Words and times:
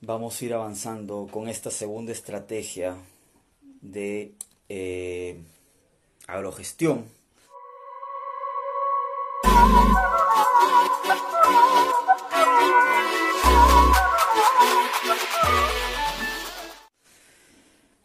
vamos 0.00 0.40
a 0.40 0.44
ir 0.44 0.54
avanzando 0.54 1.28
con 1.30 1.48
esta 1.48 1.70
segunda 1.70 2.12
estrategia 2.12 2.96
de 3.80 4.34
eh, 4.68 5.42
agrogestión. 6.26 7.04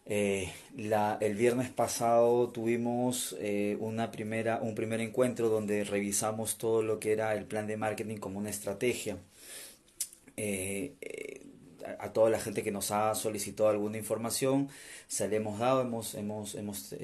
Eh, 0.07 0.51
el 1.19 1.35
viernes 1.35 1.69
pasado 1.69 2.49
tuvimos 2.49 3.35
eh, 3.39 3.75
una 3.79 4.11
primera, 4.11 4.59
un 4.61 4.75
primer 4.75 5.01
encuentro 5.01 5.49
donde 5.49 5.83
revisamos 5.83 6.57
todo 6.57 6.83
lo 6.83 6.99
que 6.99 7.11
era 7.11 7.33
el 7.33 7.45
plan 7.45 7.67
de 7.67 7.77
marketing 7.77 8.17
como 8.17 8.39
una 8.39 8.49
estrategia. 8.49 9.17
Eh, 10.37 10.93
a, 11.99 12.13
toda 12.13 12.29
la 12.29 12.39
gente 12.39 12.63
que 12.63 12.71
nos 12.71 12.91
ha 12.91 13.13
solicitado 13.15 13.69
alguna 13.69 13.97
información, 13.97 14.69
se 15.07 15.27
le 15.27 15.37
hemos 15.37 15.59
dado, 15.59 15.81
hemos, 15.81 16.15
hemos, 16.15 16.55
hemos, 16.55 16.95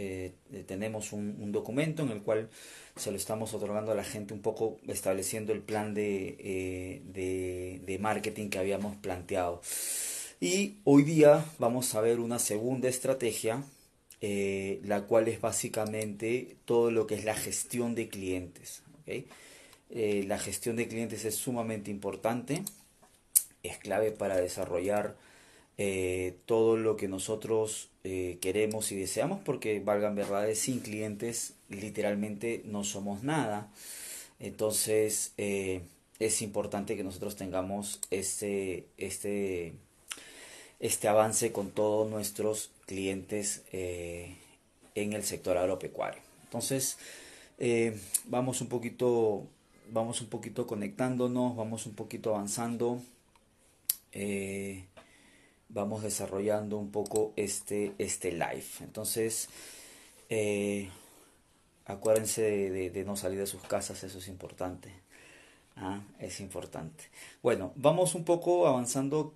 tenemos 0.68 1.14
un, 1.14 1.52
documento 1.52 2.04
en 2.04 2.10
el 2.10 2.22
cual 2.22 2.50
se 2.96 3.12
lo 3.12 3.18
estamos 3.18 3.54
otorgando 3.54 3.91
a 3.91 3.96
la 3.96 4.04
gente 4.04 4.34
un 4.34 4.41
poco 4.41 4.78
estableciendo 4.88 5.54
el 5.54 5.62
plan 5.62 5.94
de, 5.94 7.02
de, 7.14 7.82
de 7.86 8.00
marketing 8.00 8.50
que 8.50 8.60
habíamos 8.60 8.96
planteado. 8.98 9.62
Y 10.44 10.78
hoy 10.86 11.04
día 11.04 11.46
vamos 11.60 11.94
a 11.94 12.02
ver 12.02 12.20
una 12.20 12.40
segunda 12.40 12.90
estrategia, 12.90 13.63
eh, 14.22 14.82
la 14.84 15.04
cual 15.04 15.27
es 15.27 15.40
básicamente 15.40 16.58
todo 16.66 16.90
lo 16.90 17.05
que 17.05 17.13
es 17.13 17.26
la 17.26 17.36
gestión 17.36 17.94
de 17.94 18.10
clientes. 18.10 18.82
Eh, 19.05 20.24
la 20.27 20.40
gestión 20.40 20.77
de 20.77 20.88
clientes 20.88 21.26
es 21.26 21.36
sumamente 21.36 21.91
importante, 21.91 22.63
es 23.64 23.78
clave 23.78 24.12
para 24.12 24.38
desarrollar 24.38 25.16
eh, 25.78 26.38
todo 26.46 26.78
lo 26.78 26.96
que 26.98 27.08
nosotros 27.08 27.90
queremos 28.04 28.91
y 28.91 28.96
deseamos, 28.96 29.41
porque 29.46 29.80
valgan 29.80 30.16
verdades, 30.16 30.58
sin 30.58 30.80
clientes 30.80 31.54
literalmente 31.70 32.63
no 32.66 32.84
somos 32.84 33.22
nada. 33.22 33.72
Entonces 34.40 35.34
es 35.38 36.41
importante 36.41 36.98
que 36.98 37.04
nosotros 37.04 37.35
tengamos 37.35 38.00
este, 38.10 38.88
este 38.98 39.76
este 40.82 41.07
avance 41.07 41.52
con 41.52 41.70
todos 41.70 42.10
nuestros 42.10 42.72
clientes 42.88 43.63
eh, 43.72 44.35
en 44.96 45.13
el 45.13 45.24
sector 45.24 45.55
agropecuario. 45.57 46.20
Entonces, 46.44 46.98
eh, 47.60 47.98
vamos 48.26 48.62
un 48.62 48.68
poquito, 48.68 49.46
vamos 49.91 50.22
un 50.22 50.28
poquito 50.28 50.66
conectándonos, 50.66 51.55
vamos 51.55 51.85
un 51.85 51.94
poquito 51.94 52.32
avanzando, 52.32 53.00
eh, 54.12 54.85
vamos 55.70 56.04
desarrollando 56.04 56.77
un 56.77 56.91
poco 56.91 57.34
este, 57.35 57.93
este 57.98 58.31
live. 58.31 58.65
Entonces, 58.81 59.49
acuérdense 61.85 62.41
de, 62.41 63.04
no 63.05 63.15
salir 63.15 63.39
de 63.39 63.48
sus 63.48 63.62
casas, 63.63 64.03
eso 64.03 64.19
es 64.19 64.28
importante. 64.28 64.91
Ah, 65.78 66.01
es 66.19 66.39
importante. 66.41 67.06
Bueno, 67.41 67.72
vamos 67.75 68.16
un 68.16 68.23
poco 68.23 68.67
avanzando 68.67 69.34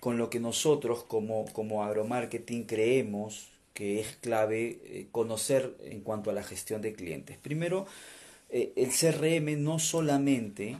con 0.00 0.18
lo 0.18 0.30
que 0.30 0.40
nosotros 0.40 1.04
como, 1.04 1.44
como 1.52 1.84
agromarketing 1.84 2.64
creemos 2.64 3.52
que 3.74 4.00
es 4.00 4.16
clave 4.16 4.80
eh, 4.84 5.06
conocer 5.10 5.76
en 5.84 6.00
cuanto 6.00 6.30
a 6.30 6.32
la 6.32 6.42
gestión 6.42 6.82
de 6.82 6.92
clientes. 6.92 7.38
Primero, 7.38 7.86
eh, 8.50 8.72
el 8.76 8.90
CRM 8.90 9.62
no 9.62 9.78
solamente 9.78 10.76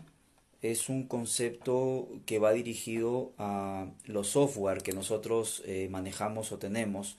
es 0.63 0.89
un 0.89 1.07
concepto 1.07 2.09
que 2.25 2.39
va 2.39 2.53
dirigido 2.53 3.33
a 3.39 3.87
los 4.07 4.29
software 4.29 4.83
que 4.83 4.93
nosotros 4.93 5.63
eh, 5.67 5.89
manejamos 5.91 6.53
o 6.53 6.59
tenemos. 6.59 7.17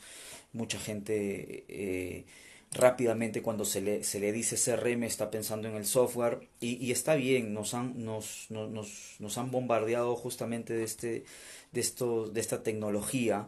Mucha 0.54 0.80
gente 0.80 2.26
rápidamente 2.74 3.42
cuando 3.42 3.66
se 3.66 3.82
le, 3.82 4.04
se 4.04 4.20
le 4.20 4.32
dice 4.32 4.56
CRM 4.58 5.04
está 5.04 5.30
pensando 5.30 5.68
en 5.68 5.76
el 5.76 5.86
software 5.86 6.48
y, 6.60 6.92
está 6.92 7.16
bien, 7.16 7.54
nos 7.54 7.74
han, 7.74 8.04
nos, 8.04 8.48
nos, 8.50 9.16
nos 9.20 9.38
han 9.38 9.52
bombardeado 9.52 10.16
justamente 10.16 10.74
de, 10.74 10.84
este, 10.84 11.26
de, 11.72 11.86
de 12.32 12.42
esta 12.42 12.64
tecnología 12.64 13.48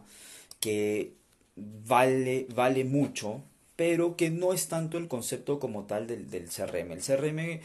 que 0.60 1.12
vale, 1.56 2.46
vale 2.54 2.84
mucho, 2.84 3.42
pero 3.74 4.16
que 4.16 4.30
no 4.30 4.52
es 4.52 4.68
tanto 4.68 4.98
el 4.98 5.08
concepto 5.08 5.58
como 5.58 5.84
tal 5.84 6.06
del, 6.06 6.30
del 6.30 6.48
CRM. 6.48 6.92
El 6.92 7.00
CRM 7.00 7.60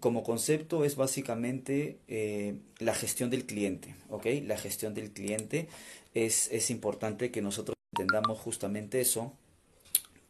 como 0.00 0.22
concepto 0.22 0.84
es 0.84 0.96
básicamente 0.96 1.98
eh, 2.08 2.56
la 2.78 2.94
gestión 2.94 3.30
del 3.30 3.46
cliente, 3.46 3.94
¿ok? 4.10 4.26
La 4.46 4.56
gestión 4.56 4.94
del 4.94 5.10
cliente 5.10 5.68
es, 6.14 6.48
es 6.52 6.70
importante 6.70 7.30
que 7.30 7.42
nosotros 7.42 7.76
entendamos 7.94 8.38
justamente 8.38 9.00
eso, 9.00 9.32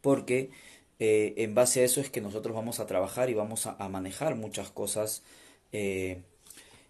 porque 0.01 0.49
eh, 0.99 1.33
en 1.37 1.55
base 1.55 1.81
a 1.81 1.83
eso 1.83 2.01
es 2.01 2.09
que 2.09 2.21
nosotros 2.21 2.55
vamos 2.55 2.79
a 2.79 2.87
trabajar 2.87 3.29
y 3.29 3.33
vamos 3.33 3.67
a, 3.67 3.75
manejar 3.89 4.35
muchas 4.35 4.69
cosas 4.69 5.23
eh, 5.71 6.21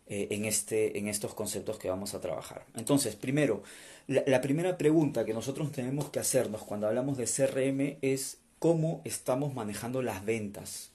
en, 0.07 0.45
este, 0.45 0.97
en 0.97 1.07
estos 1.07 1.33
conceptos 1.33 1.79
que 1.79 1.89
vamos 1.89 2.13
a 2.13 2.21
trabajar. 2.21 2.65
Entonces, 2.75 3.15
primero, 3.15 3.63
la, 4.09 4.41
primera 4.41 4.75
pregunta 4.75 5.23
que 5.23 5.35
nosotros 5.35 5.71
tenemos 5.71 6.09
que 6.09 6.19
hacernos 6.19 6.63
cuando 6.63 6.87
hablamos 6.87 7.15
de 7.17 7.25
CRM 7.25 7.99
es 8.01 8.37
cómo 8.57 9.01
estamos 9.05 9.53
manejando 9.53 10.01
las 10.01 10.25
ventas. 10.25 10.91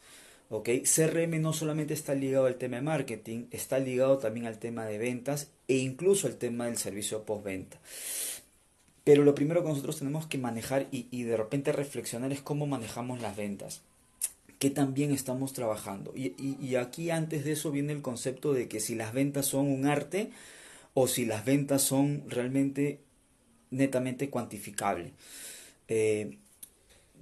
¿Ok? 0.51 0.69
CRM 0.85 1.41
no 1.41 1.53
solamente 1.53 1.95
está 1.95 2.15
ligado 2.15 2.47
al 2.47 2.57
tema 2.57 2.77
de 2.77 2.83
marketing, 2.83 3.47
está 3.51 3.79
ligado 3.79 4.19
también 4.19 4.47
al 4.47 4.59
tema 4.59 4.85
de 4.85 4.99
ventas 4.99 5.51
e 5.69 5.77
incluso 5.77 6.27
al 6.27 6.37
tema 6.37 6.67
del 6.67 6.79
servicio 6.79 7.25
postventa. 7.25 7.81
Pero 9.05 9.23
lo 9.23 9.35
primero 9.35 9.63
que 9.63 9.69
nosotros 9.69 9.99
tenemos 9.99 10.27
que 10.27 10.39
manejar 10.39 10.87
y, 10.91 11.23
de 11.25 11.37
repente 11.37 11.73
reflexionar 11.73 12.33
es 12.33 12.41
cómo 12.41 12.67
manejamos 12.67 13.21
las 13.21 13.37
ventas. 13.37 13.83
¿Qué 14.59 14.71
también 14.71 15.13
estamos 15.13 15.53
trabajando? 15.53 16.15
Y, 16.17 16.75
aquí 16.77 17.11
antes 17.11 17.45
de 17.45 17.53
eso 17.53 17.71
viene 17.71 17.93
el 17.93 18.01
concepto 18.01 18.55
de 18.55 18.67
que 18.67 18.81
si 18.81 18.95
las 18.95 19.13
ventas 19.13 19.47
son 19.47 19.67
un 19.71 19.87
arte 19.87 20.31
o 20.95 21.07
si 21.07 21.27
las 21.27 21.45
ventas 21.45 21.83
son 21.83 22.25
realmente 22.29 23.01
netamente 23.71 24.31
cuantificables. 24.31 25.13
Eh, 25.89 26.39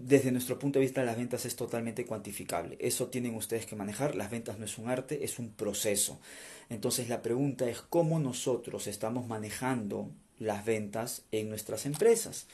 desde 0.04 0.32
nuestro 0.32 0.58
punto 0.58 0.78
de 0.78 0.84
vista 0.84 1.04
las 1.04 1.16
ventas 1.16 1.44
es 1.46 1.56
totalmente 1.56 2.04
cuantificable. 2.04 2.76
Eso 2.80 3.08
tienen 3.08 3.34
ustedes 3.34 3.66
que 3.66 3.76
manejar. 3.76 4.14
Las 4.14 4.30
ventas 4.30 4.58
no 4.58 4.64
es 4.64 4.78
un 4.78 4.88
arte, 4.88 5.24
es 5.24 5.38
un 5.38 5.50
proceso. 5.50 6.20
Entonces 6.68 7.08
la 7.08 7.22
pregunta 7.22 7.68
es 7.68 7.80
cómo 7.80 8.18
nosotros 8.18 8.86
estamos 8.86 9.26
manejando 9.26 10.10
las 10.38 10.64
ventas 10.64 11.22
en 11.30 11.48
nuestras 11.48 11.86
empresas? 11.86 12.46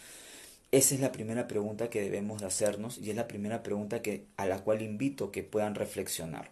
Esa 0.71 0.95
es 0.95 1.01
la 1.01 1.13
primera 1.13 1.49
pregunta 1.49 1.89
que 1.89 2.03
debemos 2.03 2.41
de 2.41 2.47
hacernos 2.47 2.99
y 2.99 3.11
es 3.11 3.17
la 3.17 3.27
primera 3.27 3.63
pregunta 3.63 4.03
que, 4.03 4.27
a 4.37 4.47
la 4.47 4.63
cual 4.63 4.83
invito 4.83 5.33
que 5.33 5.43
puedan 5.43 5.75
reflexionar. 5.75 6.51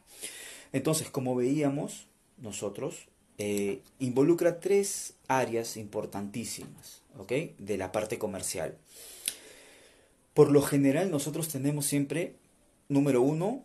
Entonces, 0.73 1.11
como 1.11 1.37
veíamos 1.37 2.07
nosotros, 2.39 3.09
eh, 3.39 3.83
involucra 3.99 4.61
tres 4.61 5.15
áreas 5.28 5.77
importantísimas 5.77 7.03
de 7.59 7.77
la 7.77 7.93
parte 7.93 8.19
comercial. 8.19 8.77
Por 10.36 10.52
lo 10.52 10.60
general, 10.60 11.10
nosotros 11.10 11.48
tenemos 11.48 11.86
siempre, 11.86 12.34
número 12.91 13.22
uno, 13.22 13.64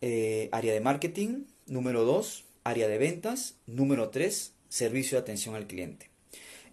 eh, 0.00 0.48
área 0.52 0.72
de 0.72 0.80
marketing, 0.80 1.46
número 1.66 2.04
dos, 2.04 2.44
área 2.62 2.86
de 2.86 2.98
ventas, 2.98 3.56
número 3.66 4.08
tres, 4.10 4.52
servicio 4.68 5.18
de 5.18 5.22
atención 5.22 5.56
al 5.56 5.66
cliente. 5.66 6.08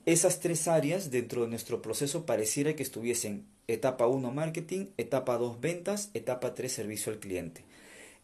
Esas 0.06 0.42
tres 0.42 0.68
áreas 0.68 1.10
dentro 1.10 1.42
de 1.42 1.48
nuestro 1.48 1.82
proceso 1.82 2.28
pareciera 2.28 2.76
que 2.76 2.84
estuviesen 2.84 3.48
etapa 3.68 4.06
1 4.06 4.30
marketing, 4.30 4.90
etapa 4.98 5.40
2 5.40 5.60
ventas, 5.60 6.12
etapa 6.14 6.54
3 6.54 6.72
servicio 6.72 7.12
al 7.12 7.18
cliente. 7.18 7.64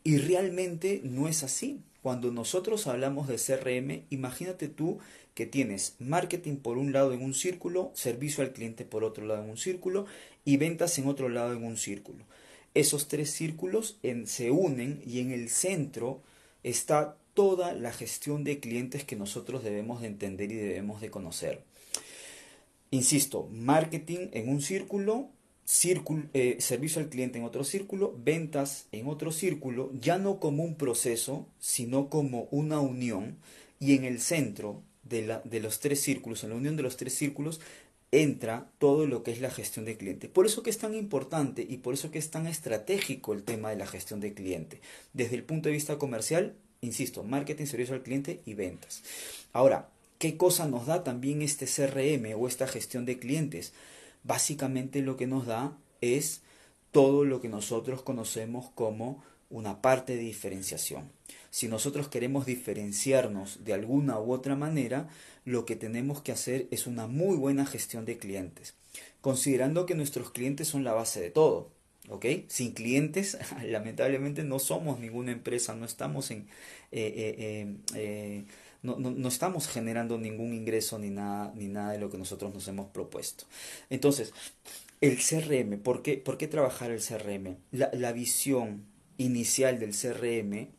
Y 0.03 0.19
realmente 0.19 1.01
no 1.03 1.27
es 1.27 1.41
así. 1.41 1.79
Cuando 2.01 2.31
nosotros 2.31 2.87
hablamos 2.87 3.27
de 3.27 3.35
CRM, 3.35 4.05
imagínate 4.09 4.67
tú 4.67 4.99
que 5.35 5.45
tienes 5.45 5.95
marketing 5.99 6.57
por 6.57 6.77
un 6.77 6.93
lado 6.93 7.13
en 7.13 7.21
un 7.21 7.33
círculo, 7.33 7.91
servicio 7.93 8.43
al 8.43 8.53
cliente 8.53 8.85
por 8.85 9.03
otro 9.03 9.25
lado 9.25 9.43
en 9.43 9.51
un 9.51 9.57
círculo 9.57 10.05
y 10.43 10.57
ventas 10.57 10.97
en 10.97 11.07
otro 11.07 11.29
lado 11.29 11.53
en 11.53 11.63
un 11.63 11.77
círculo. 11.77 12.25
Esos 12.73 13.07
tres 13.07 13.31
círculos 13.31 13.99
se 14.25 14.51
unen 14.51 15.01
y 15.05 15.19
en 15.19 15.31
el 15.31 15.49
centro 15.49 16.21
está 16.63 17.17
toda 17.33 17.73
la 17.73 17.93
gestión 17.93 18.43
de 18.43 18.59
clientes 18.59 19.03
que 19.03 19.15
nosotros 19.15 19.63
debemos 19.63 20.01
de 20.01 20.07
entender 20.07 20.51
y 20.51 20.55
debemos 20.55 21.01
de 21.01 21.11
conocer. 21.11 21.63
Insisto, 22.89 23.47
marketing 23.51 24.29
en 24.33 24.49
un 24.49 24.61
círculo, 24.61 25.29
eh, 26.33 26.57
servicio 26.59 27.01
al 27.01 27.09
cliente 27.09 27.39
en 27.39 27.45
otro 27.45 27.63
círculo, 27.63 28.15
ventas 28.23 28.87
en 28.91 29.07
otro 29.07 29.31
círculo, 29.31 29.91
ya 29.99 30.17
no 30.17 30.39
como 30.39 30.63
un 30.63 30.75
proceso, 30.75 31.47
sino 31.59 32.09
como 32.09 32.47
una 32.51 32.79
unión. 32.79 33.37
Y 33.79 33.95
en 33.95 34.03
el 34.03 34.19
centro 34.19 34.81
de, 35.03 35.25
la, 35.25 35.41
de 35.45 35.59
los 35.59 35.79
tres 35.79 36.01
círculos, 36.01 36.43
en 36.43 36.51
la 36.51 36.55
unión 36.55 36.75
de 36.75 36.83
los 36.83 36.97
tres 36.97 37.13
círculos, 37.13 37.61
entra 38.11 38.69
todo 38.77 39.07
lo 39.07 39.23
que 39.23 39.31
es 39.31 39.41
la 39.41 39.49
gestión 39.49 39.85
de 39.85 39.97
cliente. 39.97 40.27
Por 40.27 40.45
eso 40.45 40.63
que 40.63 40.69
es 40.69 40.77
tan 40.77 40.93
importante 40.93 41.65
y 41.67 41.77
por 41.77 41.93
eso 41.93 42.11
que 42.11 42.19
es 42.19 42.29
tan 42.29 42.45
estratégico 42.45 43.33
el 43.33 43.43
tema 43.43 43.69
de 43.69 43.77
la 43.77 43.87
gestión 43.87 44.19
de 44.19 44.33
cliente. 44.33 44.81
Desde 45.13 45.35
el 45.35 45.43
punto 45.43 45.69
de 45.69 45.73
vista 45.73 45.97
comercial, 45.97 46.55
insisto, 46.81 47.23
marketing, 47.23 47.65
servicio 47.65 47.95
al 47.95 48.03
cliente 48.03 48.41
y 48.45 48.53
ventas. 48.53 49.01
Ahora, 49.53 49.89
¿Qué 50.21 50.37
cosa 50.37 50.67
nos 50.67 50.85
da 50.85 51.03
también 51.03 51.41
este 51.41 51.65
CRM 51.65 52.39
o 52.39 52.47
esta 52.47 52.67
gestión 52.67 53.07
de 53.07 53.17
clientes? 53.17 53.73
Básicamente 54.23 55.01
lo 55.01 55.17
que 55.17 55.27
nos 55.27 55.45
da 55.45 55.77
es 56.01 56.41
todo 56.91 57.25
lo 57.25 57.41
que 57.41 57.49
nosotros 57.49 58.01
conocemos 58.01 58.69
como 58.75 59.23
una 59.49 59.81
parte 59.81 60.15
de 60.15 60.23
diferenciación. 60.23 61.11
Si 61.49 61.67
nosotros 61.67 62.07
queremos 62.07 62.45
diferenciarnos 62.45 63.63
de 63.63 63.73
alguna 63.73 64.19
u 64.19 64.31
otra 64.31 64.55
manera, 64.55 65.09
lo 65.45 65.65
que 65.65 65.75
tenemos 65.75 66.21
que 66.21 66.31
hacer 66.31 66.67
es 66.71 66.87
una 66.87 67.07
muy 67.07 67.35
buena 67.35 67.65
gestión 67.65 68.05
de 68.05 68.17
clientes, 68.17 68.75
considerando 69.19 69.85
que 69.85 69.95
nuestros 69.95 70.31
clientes 70.31 70.67
son 70.67 70.83
la 70.83 70.93
base 70.93 71.19
de 71.19 71.31
todo. 71.31 71.69
Sin 72.47 72.73
clientes, 72.73 73.37
lamentablemente 73.65 74.43
no 74.43 74.59
somos 74.59 74.99
ninguna 74.99 75.31
empresa, 75.31 75.75
no 75.75 75.85
estamos 75.85 76.31
en... 76.31 76.47
Eh, 76.91 77.13
eh, 77.37 77.75
eh, 77.95 78.43
no, 78.83 78.97
no, 78.97 79.27
estamos 79.27 79.67
generando 79.67 80.17
ningún 80.17 80.53
ingreso 80.53 80.97
ni 80.97 81.09
nada, 81.09 81.51
ni 81.55 81.67
nada 81.67 81.91
de 81.93 81.99
lo 81.99 82.09
que 82.09 82.17
nosotros 82.17 82.53
nos 82.53 82.67
hemos 82.67 82.89
propuesto. 82.89 83.45
Entonces, 83.89 84.33
el 85.01 85.17
CRM, 85.17 85.79
¿por 85.79 86.01
qué, 86.01 86.17
por 86.17 86.37
qué 86.37 86.47
trabajar 86.47 86.91
el 86.91 87.01
CRM? 87.01 87.57
La, 87.71 87.89
la 87.93 88.11
visión 88.11 88.85
inicial 89.17 89.79
del 89.79 89.95
CRM 89.95 90.69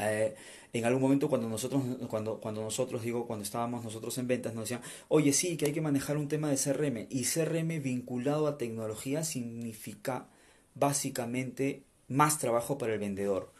eh, 0.00 0.34
en 0.72 0.84
algún 0.84 1.02
momento 1.02 1.28
cuando 1.28 1.48
nosotros, 1.48 1.82
cuando, 2.08 2.40
cuando 2.40 2.62
nosotros, 2.62 3.02
digo, 3.02 3.26
cuando 3.26 3.42
estábamos 3.42 3.84
nosotros 3.84 4.16
en 4.18 4.28
ventas, 4.28 4.54
nos 4.54 4.64
decían, 4.68 4.82
oye, 5.08 5.32
sí, 5.32 5.56
que 5.56 5.66
hay 5.66 5.72
que 5.72 5.80
manejar 5.80 6.16
un 6.16 6.28
tema 6.28 6.48
de 6.48 6.56
CRM. 6.56 7.06
Y 7.10 7.24
CRM 7.24 7.82
vinculado 7.82 8.46
a 8.46 8.56
tecnología 8.56 9.24
significa 9.24 10.28
básicamente 10.74 11.82
más 12.08 12.38
trabajo 12.38 12.78
para 12.78 12.94
el 12.94 13.00
vendedor. 13.00 13.52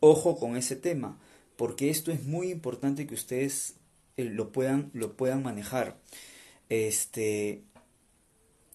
Ojo 0.00 0.38
con 0.38 0.56
ese 0.56 0.76
tema, 0.76 1.18
porque 1.58 1.90
esto 1.90 2.12
es 2.12 2.22
muy 2.24 2.52
importante 2.52 3.08
que 3.08 3.14
ustedes 3.14 3.74
eh, 4.16 4.24
lo, 4.24 4.52
puedan, 4.52 4.90
lo 4.94 5.16
puedan 5.16 5.42
manejar. 5.42 5.96
Este, 6.68 7.62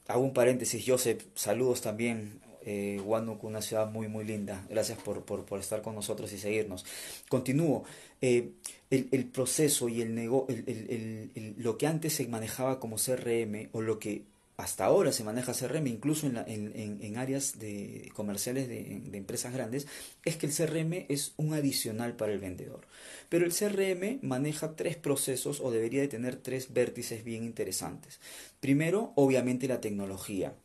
hago 0.10 0.22
un 0.22 0.34
paréntesis, 0.34 0.84
Joseph, 0.86 1.24
saludos 1.34 1.80
también 1.80 2.42
eh, 2.66 3.02
una 3.02 3.62
ciudad 3.62 3.90
muy, 3.90 4.10
muy 4.10 4.26
linda. 4.26 4.68
Gracias 4.70 5.00
por, 5.00 5.24
por, 5.24 5.60
estar 5.62 5.82
con 5.82 5.96
nosotros 5.96 6.34
y 6.34 6.38
seguirnos. 6.38 6.86
Continúo. 7.30 7.86
Eh, 8.20 8.52
el, 8.90 9.26
proceso 9.28 9.88
y 9.88 10.02
el, 10.02 10.14
nego, 10.14 10.46
el, 10.50 11.56
lo 11.58 11.78
que 11.78 11.88
antes 11.88 12.12
se 12.12 12.28
manejaba 12.28 12.82
como 12.82 12.98
CRM 12.98 13.70
o 13.72 13.80
lo 13.80 13.98
que 13.98 14.24
hasta 14.56 14.86
ahora 14.86 15.12
se 15.12 15.24
maneja 15.24 15.54
CRM, 15.54 15.88
incluso 15.88 16.28
en, 16.28 16.38
en, 16.38 17.00
en 17.02 17.18
áreas 17.18 17.58
de, 17.58 18.12
comerciales 18.14 18.68
de, 18.68 19.18
empresas 19.18 19.54
grandes, 19.54 19.88
es 20.26 20.38
que 20.38 20.46
el 20.46 20.54
CRM 20.54 21.06
es 21.10 21.34
un 21.38 21.54
adicional 21.54 22.16
para 22.16 22.34
el 22.34 22.40
vendedor. 22.40 22.82
Pero 23.30 23.46
el 23.46 23.54
CRM 23.54 24.20
maneja 24.22 24.76
tres 24.76 24.96
procesos 24.96 25.60
o 25.60 25.72
debería 25.72 26.02
de 26.02 26.08
tener 26.08 26.36
tres 26.36 26.72
vértices 26.72 27.24
bien 27.24 27.44
interesantes. 27.44 28.20
Primero, 28.60 29.12
obviamente 29.16 29.68
la 29.68 29.82
tecnología. 29.82 30.56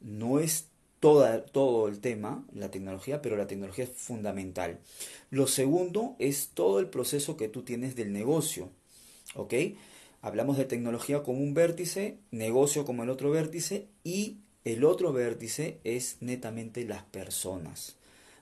No 0.00 0.38
es 0.38 0.68
todo 1.00 1.88
el 1.88 1.98
tema, 1.98 2.46
la 2.54 2.70
tecnología, 2.70 3.22
pero 3.22 3.36
la 3.36 3.48
tecnología 3.48 3.84
es 3.84 3.90
fundamental. 3.90 4.78
Lo 5.30 5.48
segundo 5.48 6.14
es 6.20 6.50
todo 6.54 6.78
el 6.78 6.86
proceso 6.86 7.36
que 7.36 7.48
tú 7.48 7.62
tienes 7.62 7.96
del 7.96 8.12
negocio. 8.12 8.70
¿Ok? 9.34 9.54
Hablamos 10.22 10.56
de 10.56 10.64
tecnología 10.64 11.24
como 11.24 11.40
un 11.40 11.52
vértice, 11.52 12.16
negocio 12.30 12.84
como 12.84 13.02
el 13.02 13.10
otro 13.10 13.30
vértice 13.30 13.88
y 14.04 14.38
el 14.64 14.84
otro 14.84 15.12
vértice 15.12 15.78
es 15.82 16.18
netamente 16.20 16.84
las 16.84 17.02
personas. 17.02 17.96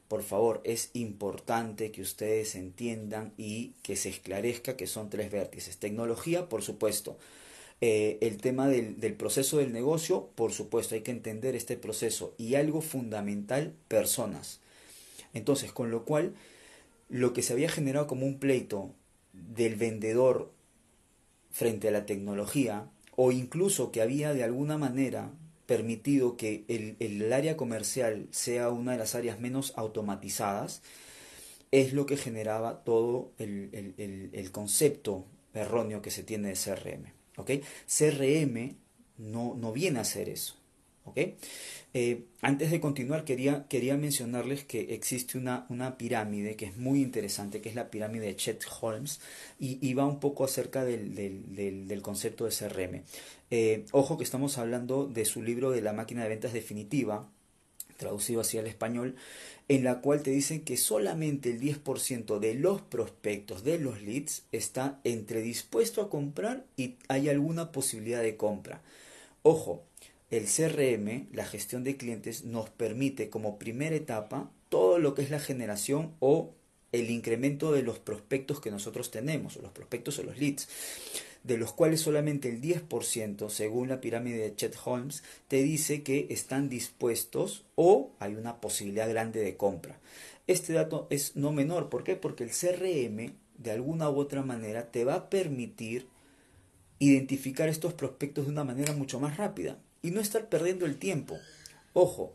Por 0.07 0.23
favor, 0.23 0.61
es 0.65 0.91
importante 0.93 1.91
que 1.91 2.03
ustedes 2.03 2.55
entiendan 2.55 3.33
y 3.39 3.73
que 3.83 3.97
se 3.97 4.11
esclarezca 4.11 4.77
que 4.77 4.87
son 4.87 5.09
tres 5.09 5.31
vértices. 5.31 5.79
Tecnología, 5.79 6.51
por 6.51 6.63
supuesto, 6.63 7.17
eh, 7.81 8.19
el 8.21 8.39
tema 8.43 8.69
del, 8.69 9.15
proceso 9.15 9.57
del 9.57 9.73
negocio, 9.73 10.29
por 10.35 10.53
supuesto, 10.53 10.95
hay 10.95 11.01
que 11.01 11.13
entender 11.13 11.57
este 11.57 11.79
proceso. 11.79 12.35
Y 12.37 12.57
algo 12.57 12.83
fundamental, 12.83 13.73
personas. 13.89 14.61
Entonces, 15.33 15.73
con 15.73 15.91
lo 15.91 16.05
cual, 16.05 16.35
lo 17.09 17.33
que 17.33 17.43
se 17.43 17.55
había 17.55 17.71
generado 17.71 18.07
como 18.07 18.27
un 18.27 18.39
pleito 18.39 18.91
del 19.33 19.77
vendedor 19.77 20.51
frente 21.51 21.89
a 21.89 21.93
la 21.93 22.07
tecnología, 22.07 22.91
o 23.17 23.33
incluso 23.33 23.91
que 23.93 24.03
había 24.03 24.33
de 24.33 24.45
alguna 24.45 24.79
manera 24.79 25.31
permitido 25.67 26.37
que 26.37 26.65
el, 26.69 27.33
área 27.33 27.57
comercial 27.57 28.27
sea 28.31 28.71
una 28.71 28.93
de 28.93 28.99
las 28.99 29.15
áreas 29.15 29.41
menos 29.41 29.73
automatizadas, 29.77 30.83
es 31.71 31.93
lo 31.93 32.07
que 32.07 32.17
generaba 32.17 32.83
todo 32.83 33.33
el, 33.39 34.31
el 34.33 34.51
concepto 34.51 35.27
erróneo 35.55 36.03
que 36.03 36.11
se 36.11 36.23
tiene 36.25 36.49
de 36.49 36.55
CRM. 36.55 37.13
CRM 37.87 38.77
no, 39.19 39.55
no 39.55 39.73
viene 39.73 39.99
a 39.99 40.03
hacer 40.03 40.29
eso. 40.29 40.60
Eh, 41.17 42.25
antes 42.41 42.71
de 42.71 42.81
continuar, 42.81 43.25
quería, 43.25 43.67
quería 43.69 43.97
mencionarles 43.97 44.65
que 44.65 44.95
existe 44.95 45.39
una, 45.39 45.67
una, 45.69 45.99
pirámide 45.99 46.55
que 46.57 46.67
es 46.67 46.77
muy 46.77 47.03
interesante, 47.03 47.61
que 47.61 47.69
es 47.69 47.75
la 47.75 47.91
pirámide 47.91 48.27
de 48.27 48.37
Chet 48.37 48.65
Holmes, 48.81 49.21
y, 49.59 49.93
va 49.95 50.07
un 50.07 50.21
poco 50.21 50.45
acerca 50.45 50.85
del, 50.85 51.15
del, 51.15 52.03
concepto 52.03 52.45
de 52.45 52.53
CRM. 52.53 53.03
Eh, 53.51 53.85
ojo 53.91 54.17
que 54.19 54.25
estamos 54.25 54.59
hablando 54.59 55.07
de 55.07 55.25
su 55.25 55.43
libro 55.43 55.71
de 55.73 55.83
la 55.83 55.93
máquina 55.93 56.23
de 56.23 56.29
ventas 56.29 56.53
definitiva, 56.53 57.29
traducido 57.97 58.41
así 58.41 58.57
al 58.57 58.67
español, 58.67 59.17
en 59.69 59.85
la 59.85 60.01
cual 60.01 60.23
te 60.23 60.31
dicen 60.31 60.63
que 60.63 60.77
solamente 60.77 61.51
el 61.51 61.61
10% 61.61 62.39
de 62.41 62.55
los 62.55 62.81
prospectos, 62.81 63.63
de 63.63 63.79
los 63.79 64.03
leads, 64.03 64.43
está 64.51 65.01
entre 65.05 65.43
dispuesto 65.43 66.03
a 66.03 66.11
comprar 66.11 66.65
y 66.77 66.97
hay 67.09 67.29
alguna 67.29 67.71
posibilidad 67.71 68.23
de 68.23 68.37
compra. 68.37 68.83
Ojo, 69.43 69.85
el 70.31 70.45
CRM, 70.47 71.29
la 71.33 71.45
gestión 71.45 71.85
de 71.85 71.97
clientes, 71.97 72.45
nos 72.45 72.71
permite 72.71 73.31
como 73.31 73.59
primera 73.59 73.97
etapa 73.97 74.51
todo 74.69 74.99
lo 74.99 75.15
que 75.15 75.23
es 75.23 75.31
la 75.31 75.41
generación 75.41 76.15
o 76.21 76.55
el 76.93 77.11
incremento 77.11 77.73
de 77.73 77.83
los 77.83 77.99
prospectos 77.99 78.61
que 78.61 78.71
nosotros 78.71 79.11
tenemos, 79.11 79.57
o 79.57 79.63
los 79.63 79.73
prospectos 79.73 80.19
o 80.19 80.23
los 80.23 80.39
leads 80.39 80.69
de 81.43 81.57
los 81.57 81.73
cuales 81.73 82.03
solamente 82.03 82.49
el 82.49 82.61
10%, 82.61 83.49
según 83.49 83.89
la 83.89 84.01
pirámide 84.01 84.39
de 84.39 84.55
Chet 84.55 84.77
Holmes, 84.85 85.23
te 85.49 85.63
dice 85.63 86.03
que 86.03 86.27
están 86.31 86.69
dispuestos 86.69 87.65
o 87.77 88.13
hay 88.19 88.35
una 88.35 88.61
posibilidad 88.61 89.09
grande 89.09 89.41
de 89.41 89.57
compra. 89.57 89.99
Este 90.47 90.73
dato 90.73 91.07
es 91.11 91.37
no 91.37 91.53
menor, 91.53 91.89
¿por 91.89 92.05
qué? 92.05 92.17
Porque 92.17 92.45
el 92.45 92.51
CRM, 92.51 93.35
de 93.57 93.71
alguna 93.71 94.11
u 94.11 94.19
otra 94.19 94.43
manera, 94.43 94.91
te 94.91 95.05
va 95.05 95.15
a 95.15 95.31
permitir 95.31 96.09
identificar 96.99 97.69
estos 97.69 97.95
prospectos 97.95 98.45
de 98.45 98.53
una 98.53 98.65
manera 98.65 98.93
mucho 98.93 99.19
más 99.19 99.39
rápida 99.39 99.79
y 100.03 100.11
no 100.11 100.21
estar 100.21 100.49
perdiendo 100.49 100.87
el 100.87 100.99
tiempo. 100.99 101.39
Ojo, 101.93 102.33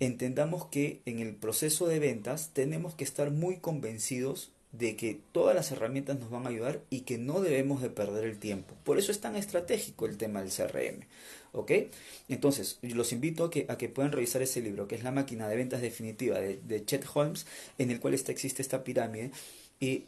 entendamos 0.00 0.66
que 0.66 1.00
en 1.06 1.18
el 1.18 1.34
proceso 1.34 1.86
de 1.86 1.98
ventas 1.98 2.50
tenemos 2.52 2.94
que 2.94 3.04
estar 3.04 3.30
muy 3.30 3.56
convencidos 3.56 4.50
de 4.72 4.96
que 4.96 5.18
todas 5.32 5.54
las 5.54 5.72
herramientas 5.72 6.18
nos 6.18 6.30
van 6.30 6.46
a 6.46 6.50
ayudar 6.50 6.82
y 6.90 7.00
que 7.00 7.16
no 7.16 7.40
debemos 7.40 7.80
de 7.80 7.88
perder 7.88 8.24
el 8.24 8.38
tiempo. 8.38 8.74
Por 8.84 8.98
eso 8.98 9.10
es 9.12 9.20
tan 9.20 9.34
estratégico 9.34 10.06
el 10.06 10.18
tema 10.18 10.42
del 10.42 10.52
CRM. 10.52 11.06
¿Ok? 11.52 11.72
Entonces, 12.28 12.78
los 12.82 13.12
invito 13.12 13.44
a 13.44 13.50
que, 13.50 13.64
a 13.68 13.78
que 13.78 13.88
puedan 13.88 14.12
revisar 14.12 14.42
ese 14.42 14.60
libro, 14.60 14.86
que 14.86 14.96
es 14.96 15.02
La 15.02 15.10
máquina 15.10 15.48
de 15.48 15.56
ventas 15.56 15.80
definitiva 15.80 16.38
de, 16.38 16.60
de 16.62 16.84
Chet 16.84 17.06
Holmes, 17.12 17.46
en 17.78 17.90
el 17.90 18.00
cual 18.00 18.12
está, 18.12 18.32
existe 18.32 18.60
esta 18.60 18.84
pirámide. 18.84 19.30
Y 19.80 20.04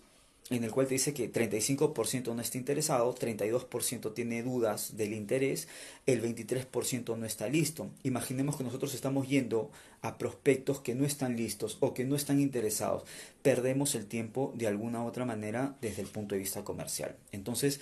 en 0.51 0.65
el 0.65 0.73
cual 0.73 0.89
te 0.89 0.95
dice 0.95 1.15
que 1.15 1.33
35% 1.33 2.35
no 2.35 2.43
está 2.43 2.59
interesado, 2.59 3.15
32% 3.15 4.13
tiene 4.13 4.43
dudas 4.43 4.97
del 4.97 5.13
interés, 5.13 5.69
el 6.07 6.21
23% 6.21 7.17
no 7.17 7.25
está 7.25 7.49
listo. 7.49 7.89
Imaginemos 8.03 8.57
que 8.57 8.65
nosotros 8.65 8.93
estamos 8.95 9.29
yendo 9.29 9.71
a 10.03 10.19
prospectos 10.19 10.81
que 10.81 10.97
no 10.97 11.07
están 11.07 11.37
listos 11.37 11.77
o 11.79 11.95
que 11.95 12.05
no 12.05 12.17
están 12.17 12.41
interesados. 12.41 13.05
Perdemos 13.43 13.95
el 13.95 14.07
tiempo 14.07 14.53
de 14.57 14.67
alguna 14.67 15.05
u 15.05 15.07
otra 15.07 15.25
manera 15.25 15.77
desde 15.81 16.03
el 16.03 16.09
punto 16.09 16.35
de 16.35 16.41
vista 16.41 16.65
comercial. 16.65 17.17
Entonces, 17.31 17.81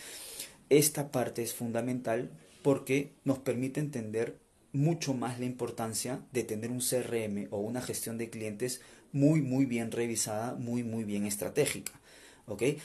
esta 0.69 1.11
parte 1.11 1.43
es 1.43 1.55
fundamental 1.55 2.31
porque 2.63 3.13
nos 3.25 3.39
permite 3.39 3.81
entender 3.81 4.37
mucho 4.73 5.15
más 5.15 5.39
la 5.41 5.47
importancia 5.47 6.21
de 6.33 6.45
tener 6.45 6.71
un 6.71 6.81
CRM 6.81 7.49
o 7.51 7.61
una 7.61 7.81
gestión 7.81 8.19
de 8.19 8.29
clientes 8.29 8.83
muy, 9.13 9.41
muy 9.41 9.65
bien 9.65 9.91
revisada, 9.91 10.55
muy, 10.55 10.83
muy 10.83 11.05
bien 11.05 11.25
estratégica. 11.25 11.98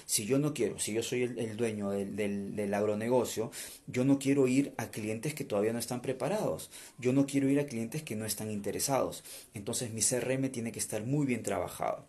Si 0.05 0.25
yo 0.25 0.39
no 0.39 0.53
quiero, 0.53 0.79
si 0.79 0.93
yo 0.93 1.03
soy 1.03 1.23
el, 1.23 1.57
dueño 1.57 1.91
del, 1.91 2.55
del, 2.55 2.73
agronegocio, 2.73 3.51
yo 3.87 4.03
no 4.03 4.19
quiero 4.19 4.47
ir 4.47 4.73
a 4.77 4.87
clientes 4.87 5.33
que 5.33 5.43
todavía 5.43 5.73
no 5.73 5.79
están 5.79 6.01
preparados, 6.01 6.69
yo 6.97 7.13
no 7.13 7.25
quiero 7.25 7.49
ir 7.49 7.59
a 7.59 7.65
clientes 7.65 8.03
que 8.03 8.15
no 8.15 8.25
están 8.25 8.51
interesados. 8.51 9.23
Entonces 9.53 9.91
mi 9.93 10.01
CRM 10.01 10.49
tiene 10.49 10.71
que 10.71 10.79
estar 10.79 11.03
muy 11.05 11.25
bien 11.25 11.43
trabajado. 11.43 12.05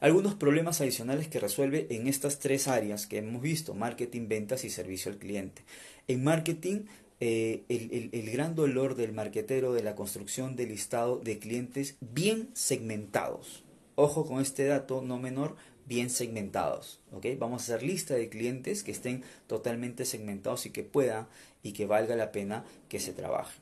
Algunos 0.00 0.34
problemas 0.34 0.80
adicionales 0.80 1.28
que 1.28 1.40
resuelve 1.40 1.86
en 1.90 2.06
estas 2.06 2.38
tres 2.38 2.68
áreas 2.68 3.06
que 3.06 3.18
hemos 3.18 3.40
visto, 3.40 3.74
marketing, 3.74 4.28
ventas 4.28 4.64
y 4.64 4.70
servicio 4.70 5.10
al 5.10 5.18
cliente. 5.18 5.62
En 6.06 6.22
marketing 6.22 6.82
eh, 7.18 7.64
el, 7.70 8.10
el, 8.12 8.30
gran 8.30 8.54
dolor 8.54 8.94
del 8.94 9.12
marketero 9.12 9.72
de 9.72 9.82
la 9.82 9.94
construcción 9.94 10.54
del 10.54 10.68
listado 10.68 11.18
de 11.18 11.38
clientes 11.38 11.96
bien 12.00 12.50
segmentados. 12.52 13.64
Ojo 13.94 14.26
con 14.26 14.42
este 14.42 14.66
dato 14.66 15.00
no 15.00 15.18
menor 15.18 15.56
bien 15.86 16.10
segmentados, 16.10 17.00
¿ok? 17.12 17.26
Vamos 17.38 17.62
a 17.62 17.64
hacer 17.64 17.82
lista 17.82 18.14
de 18.14 18.28
clientes 18.28 18.82
que 18.82 18.90
estén 18.90 19.22
totalmente 19.46 20.04
segmentados 20.04 20.66
y 20.66 20.70
que 20.70 20.82
pueda 20.82 21.28
y 21.62 21.72
que 21.72 21.86
valga 21.86 22.16
la 22.16 22.32
pena 22.32 22.64
que 22.88 23.00
se 23.00 23.12
trabaje. 23.12 23.58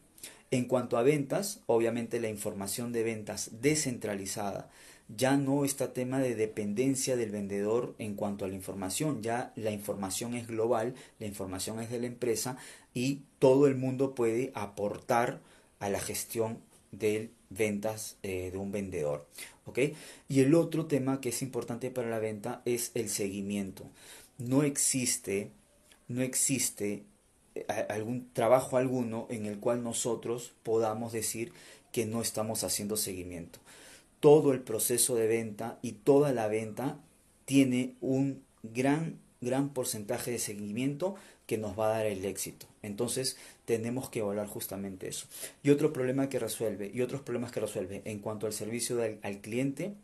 En 0.51 0.67
cuanto 0.67 0.97
a 0.97 1.03
ventas, 1.03 1.61
obviamente 1.67 2.21
la 2.21 2.29
información 2.29 2.93
de 2.93 3.03
ventas 3.03 3.51
descentralizada 3.61 4.71
ya 5.09 5.37
no 5.37 5.65
está 5.65 5.93
tema 5.93 6.19
de 6.19 6.35
dependencia 6.35 7.17
del 7.17 7.31
vendedor 7.31 7.95
en 7.99 8.15
cuanto 8.15 8.45
a 8.45 8.49
la 8.49 8.55
información, 8.55 9.23
ya 9.23 9.53
la 9.57 9.71
información 9.71 10.35
es 10.35 10.47
global, 10.47 10.95
la 11.19 11.27
información 11.27 11.81
es 11.81 11.91
de 11.91 12.01
la 12.01 12.07
empresa 12.07 12.57
y 12.95 13.23
todo 13.39 13.67
el 13.67 13.75
mundo 13.75 14.15
puede 14.15 14.51
aportar 14.55 15.41
a 15.79 15.91
la 15.91 16.01
gestión 16.01 16.59
de 16.91 17.31
ventas 17.51 18.17
eh, 18.23 18.51
de 18.51 18.59
un 18.59 18.73
vendedor. 18.73 19.27
Y 20.29 20.41
el 20.41 20.55
otro 20.55 20.87
tema 20.87 21.21
que 21.21 21.31
es 21.31 21.43
importante 21.43 21.91
para 21.91 22.11
la 22.11 22.19
venta 22.19 22.63
es 22.65 22.91
el 22.95 23.09
seguimiento. 23.09 23.85
No 24.39 24.63
existe, 24.63 25.51
no 26.09 26.23
existe 26.23 27.05
eh, 27.55 27.65
algún 27.89 28.31
trabajo 28.33 28.77
alguno 28.77 29.27
en 29.31 29.47
el 29.47 29.59
cual 29.59 29.83
nosotros 29.83 30.53
podamos 30.63 31.13
decir 31.13 31.53
que 31.93 32.07
no 32.07 32.21
estamos 32.21 32.65
haciendo 32.65 32.97
seguimiento. 32.97 33.61
Todo 34.21 34.53
el 34.53 34.61
proceso 34.61 35.15
de 35.15 35.27
venta 35.27 35.79
y 35.83 35.93
toda 35.93 36.33
la 36.33 36.49
venta 36.49 36.99
tiene 37.45 37.95
un 38.01 38.43
gran, 38.63 39.19
gran 39.41 39.69
porcentaje 39.69 40.31
de 40.31 40.39
seguimiento 40.39 41.15
que 41.47 41.59
nos 41.59 41.79
va 41.79 41.87
a 41.87 41.99
dar 41.99 42.07
el 42.07 42.25
éxito. 42.25 42.67
Entonces 42.85 43.37
tenemos 43.65 44.11
que 44.11 44.21
evaluar 44.21 44.47
justamente 44.47 45.09
eso. 45.09 45.27
Y 45.63 45.71
otro 45.71 45.93
problema 45.93 46.29
que 46.29 46.39
resuelve, 46.39 46.91
y 46.93 47.01
otros 47.03 47.23
problemas 47.23 47.53
que 47.53 47.61
resuelve 47.61 48.03
en 48.05 48.19
cuanto 48.19 48.47
al 48.47 48.53
servicio 48.53 49.01
al 49.03 49.41
cliente, 49.41 49.95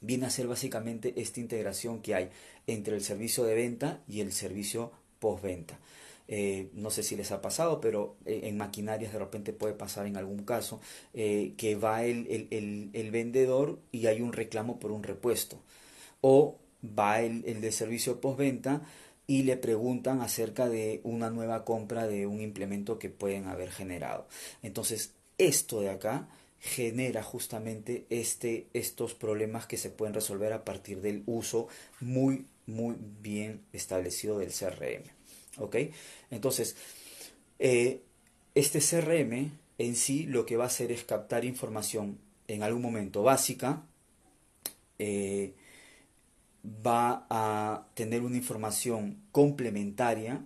viene 0.00 0.26
a 0.26 0.30
ser 0.30 0.46
básicamente 0.46 1.14
esta 1.16 1.40
integración 1.40 2.00
que 2.00 2.14
hay 2.14 2.30
entre 2.66 2.94
el 2.94 3.02
servicio 3.02 3.44
de 3.44 3.54
venta 3.54 4.00
y 4.08 4.20
el 4.20 4.32
servicio 4.32 4.92
postventa. 5.18 5.78
Eh, 6.26 6.70
no 6.72 6.90
sé 6.90 7.02
si 7.02 7.16
les 7.16 7.32
ha 7.32 7.42
pasado, 7.42 7.80
pero 7.80 8.16
eh, 8.24 8.42
en 8.44 8.56
maquinarias 8.56 9.12
de 9.12 9.18
repente 9.18 9.52
puede 9.52 9.74
pasar 9.74 10.06
en 10.06 10.16
algún 10.16 10.44
caso 10.44 10.80
eh, 11.12 11.52
que 11.56 11.74
va 11.74 12.04
el, 12.04 12.48
el, 12.50 13.10
vendedor 13.10 13.78
y 13.92 14.06
hay 14.06 14.22
un 14.22 14.32
reclamo 14.32 14.78
por 14.78 14.90
un 14.90 15.02
repuesto. 15.02 15.58
O 16.20 16.56
va 16.98 17.20
el, 17.20 17.44
el 17.46 17.60
de 17.60 17.72
servicio 17.72 18.20
postventa 18.20 18.82
y 19.26 19.44
le 19.44 19.56
preguntan 19.56 20.20
acerca 20.20 20.68
de 20.68 21.00
una 21.02 21.30
nueva 21.30 21.64
compra 21.64 22.06
de 22.06 22.26
un 22.26 22.40
implemento 22.40 22.98
que 22.98 23.10
pueden 23.10 23.46
haber 23.46 23.70
generado. 23.70 24.26
Entonces, 24.62 25.12
esto 25.38 25.80
de 25.80 25.90
acá 25.90 26.28
genera 26.60 27.22
justamente 27.22 28.06
este, 28.10 28.66
estos 28.72 29.14
problemas 29.14 29.66
que 29.66 29.76
se 29.76 29.90
pueden 29.90 30.14
resolver 30.14 30.52
a 30.52 30.64
partir 30.64 31.00
del 31.00 31.22
uso 31.26 31.68
muy, 32.00 32.46
muy 32.66 32.96
bien 33.22 33.60
establecido 33.72 34.38
del 34.38 34.52
CRM. 34.52 35.04
¿Ok? 35.58 35.76
Entonces, 36.30 36.76
eh, 37.58 38.00
este 38.54 38.80
CRM 38.80 39.52
en 39.78 39.96
sí 39.96 40.24
lo 40.24 40.46
que 40.46 40.56
va 40.56 40.64
a 40.64 40.68
hacer 40.68 40.92
es 40.92 41.04
captar 41.04 41.44
información 41.44 42.18
en 42.48 42.62
algún 42.62 42.82
momento 42.82 43.22
básica, 43.22 43.82
eh, 44.98 45.52
va 46.64 47.26
a 47.28 47.86
tener 47.94 48.22
una 48.22 48.36
información 48.36 49.18
complementaria, 49.32 50.44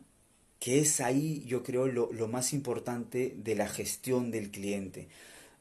que 0.59 0.81
es 0.81 1.01
ahí 1.01 1.45
yo 1.47 1.63
creo 1.63 1.87
lo, 1.87 2.29
más 2.29 2.53
importante 2.53 3.35
de 3.37 3.55
la 3.55 3.69
gestión 3.69 4.31
del 4.31 4.51
cliente. 4.51 5.09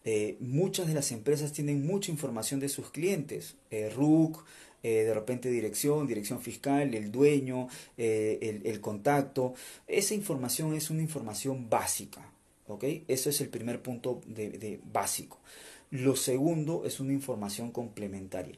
Eh, 0.04 0.38
muchas 0.40 0.88
de 0.88 0.94
las 0.94 1.12
empresas 1.12 1.52
tienen 1.52 1.86
mucha 1.86 2.12
información 2.12 2.60
de 2.60 2.70
sus 2.70 2.90
clientes, 2.92 3.56
eh, 3.70 3.90
RUC, 3.90 4.44
eh, 4.84 5.04
de 5.04 5.14
repente 5.14 5.50
dirección, 5.50 6.08
dirección 6.08 6.42
fiscal, 6.42 6.94
el 6.94 7.12
dueño, 7.12 7.68
el, 7.98 8.80
contacto. 8.82 9.54
Esa 9.88 10.14
información 10.14 10.74
es 10.74 10.90
una 10.90 11.02
información 11.02 11.70
básica. 11.70 12.32
Eso 13.08 13.30
es 13.30 13.42
el 13.42 13.50
primer 13.50 13.82
punto 13.82 14.22
de 14.26 14.80
básico. 14.92 15.40
Lo 15.90 16.16
segundo 16.16 16.84
es 16.86 17.00
una 17.00 17.14
información 17.14 17.72
complementaria. 17.72 18.58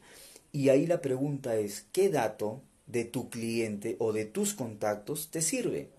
Y 0.52 0.70
ahí 0.70 0.88
la 0.88 1.02
pregunta 1.02 1.56
es, 1.58 1.86
¿qué 1.92 2.10
dato 2.10 2.62
de 2.88 3.06
tu 3.06 3.30
cliente 3.30 3.96
o 4.00 4.14
de 4.14 4.26
tus 4.26 4.54
contactos 4.54 5.30
te 5.30 5.42
sirve? 5.42 5.90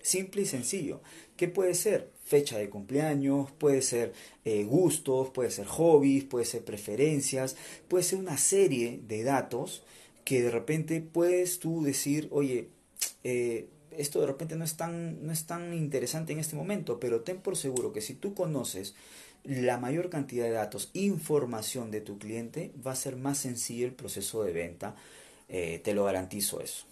Simple 0.00 0.42
y 0.42 0.46
sencillo. 0.46 1.00
¿Qué 1.36 1.48
puede 1.48 1.74
ser? 1.74 2.10
Fecha 2.24 2.58
de 2.58 2.70
cumpleaños, 2.70 3.50
puede 3.52 3.82
ser 3.82 4.12
eh, 4.44 4.64
gustos, 4.64 5.30
puede 5.30 5.50
ser 5.50 5.66
hobbies, 5.66 6.24
puede 6.24 6.44
ser 6.44 6.64
preferencias, 6.64 7.56
puede 7.88 8.04
ser 8.04 8.18
una 8.18 8.36
serie 8.36 9.00
de 9.06 9.24
datos 9.24 9.82
que 10.24 10.42
de 10.42 10.50
repente 10.50 11.00
puedes 11.00 11.58
tú 11.58 11.82
decir, 11.82 12.28
oye, 12.30 12.68
eh, 13.24 13.68
esto 13.90 14.20
de 14.20 14.26
repente 14.26 14.56
no 14.56 14.64
es, 14.64 14.76
tan, 14.76 15.24
no 15.26 15.32
es 15.32 15.46
tan 15.46 15.72
interesante 15.72 16.32
en 16.32 16.38
este 16.38 16.56
momento, 16.56 17.00
pero 17.00 17.22
ten 17.22 17.38
por 17.38 17.56
seguro 17.56 17.92
que 17.92 18.00
si 18.00 18.14
tú 18.14 18.34
conoces 18.34 18.94
la 19.46 19.78
mayor 19.78 20.10
cantidad 20.10 20.44
de 20.44 20.52
datos, 20.52 20.90
información 20.92 21.90
de 21.90 22.00
tu 22.00 22.18
cliente, 22.18 22.72
va 22.84 22.92
a 22.92 22.96
ser 22.96 23.16
más 23.16 23.38
sencillo 23.38 23.86
el 23.86 23.94
proceso 23.94 24.42
de 24.42 24.52
venta. 24.52 24.96
Eh, 25.48 25.80
te 25.84 25.94
lo 25.94 26.04
garantizo 26.04 26.60
eso. 26.60 26.86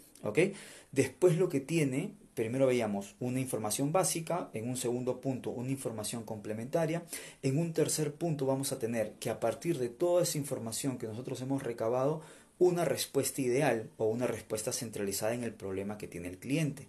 Después 0.93 1.37
lo 1.37 1.49
que 1.49 1.61
tiene, 1.61 2.13
primero 2.35 2.67
veíamos 2.67 3.17
una 3.21 3.41
información 3.41 3.93
básica, 3.93 4.49
en 4.55 4.69
un 4.69 4.77
segundo 4.77 5.21
punto 5.21 5.51
una 5.51 5.71
información 5.71 6.23
complementaria, 6.23 7.03
en 7.43 7.59
un 7.59 7.73
tercer 7.73 8.15
punto 8.15 8.47
vamos 8.47 8.73
a 8.73 8.79
tener 8.79 9.13
que 9.15 9.29
a 9.29 9.41
partir 9.41 9.79
de 9.79 9.89
toda 9.89 10.23
esa 10.23 10.39
información 10.39 10.99
que 10.99 11.09
nosotros 11.09 11.41
hemos 11.41 11.63
recabado, 11.63 12.23
una 12.59 12.85
respuesta 12.85 13.43
ideal 13.43 13.91
o 13.97 14.07
una 14.07 14.29
respuesta 14.29 14.73
centralizada 14.73 15.35
en 15.35 15.43
el 15.43 15.53
problema 15.53 15.99
que 15.99 16.07
tiene 16.07 16.29
el 16.29 16.39
cliente. 16.39 16.87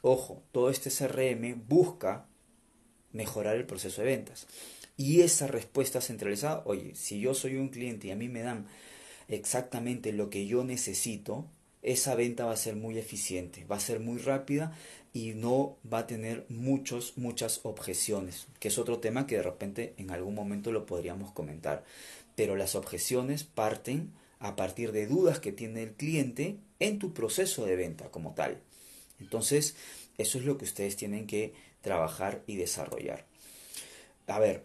Ojo, 0.00 0.42
todo 0.50 0.70
este 0.70 0.90
CRM 0.90 1.62
busca 1.68 2.26
mejorar 3.12 3.56
el 3.56 3.66
proceso 3.66 4.00
de 4.00 4.08
ventas. 4.08 4.46
Y 4.96 5.22
esa 5.22 5.46
respuesta 5.46 6.00
centralizada, 6.00 6.62
oye, 6.66 6.94
si 6.94 7.20
yo 7.20 7.34
soy 7.34 7.56
un 7.56 7.68
cliente 7.68 8.08
y 8.08 8.10
a 8.10 8.16
mí 8.16 8.28
me 8.28 8.42
dan 8.42 8.66
exactamente 9.28 10.12
lo 10.12 10.30
que 10.30 10.46
yo 10.46 10.64
necesito, 10.64 11.46
esa 11.82 12.14
venta 12.14 12.44
va 12.44 12.52
a 12.52 12.56
ser 12.56 12.76
muy 12.76 12.98
eficiente, 12.98 13.64
va 13.64 13.76
a 13.76 13.80
ser 13.80 13.98
muy 14.00 14.18
rápida 14.18 14.72
y 15.12 15.32
no 15.34 15.76
va 15.90 16.00
a 16.00 16.06
tener 16.06 16.46
muchos, 16.48 17.14
muchas 17.16 17.60
objeciones, 17.64 18.46
que 18.60 18.68
es 18.68 18.78
otro 18.78 18.98
tema 18.98 19.26
que 19.26 19.36
de 19.36 19.42
repente 19.42 19.94
en 19.96 20.10
algún 20.10 20.34
momento 20.34 20.72
lo 20.72 20.86
podríamos 20.86 21.32
comentar. 21.32 21.84
Pero 22.36 22.56
las 22.56 22.74
objeciones 22.74 23.44
parten 23.44 24.12
a 24.38 24.56
partir 24.56 24.92
de 24.92 25.06
dudas 25.06 25.38
que 25.38 25.52
tiene 25.52 25.82
el 25.82 25.92
cliente 25.92 26.56
en 26.78 26.98
tu 26.98 27.12
proceso 27.12 27.66
de 27.66 27.76
venta 27.76 28.10
como 28.10 28.34
tal. 28.34 28.60
Entonces, 29.20 29.76
eso 30.18 30.38
es 30.38 30.44
lo 30.44 30.58
que 30.58 30.64
ustedes 30.64 30.96
tienen 30.96 31.26
que 31.26 31.54
trabajar 31.80 32.42
y 32.46 32.56
desarrollar. 32.56 33.26
A 34.26 34.38
ver, 34.38 34.64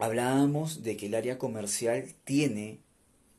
hablábamos 0.00 0.82
de 0.82 0.96
que 0.96 1.06
el 1.06 1.14
área 1.14 1.38
comercial 1.38 2.14
tiene 2.24 2.80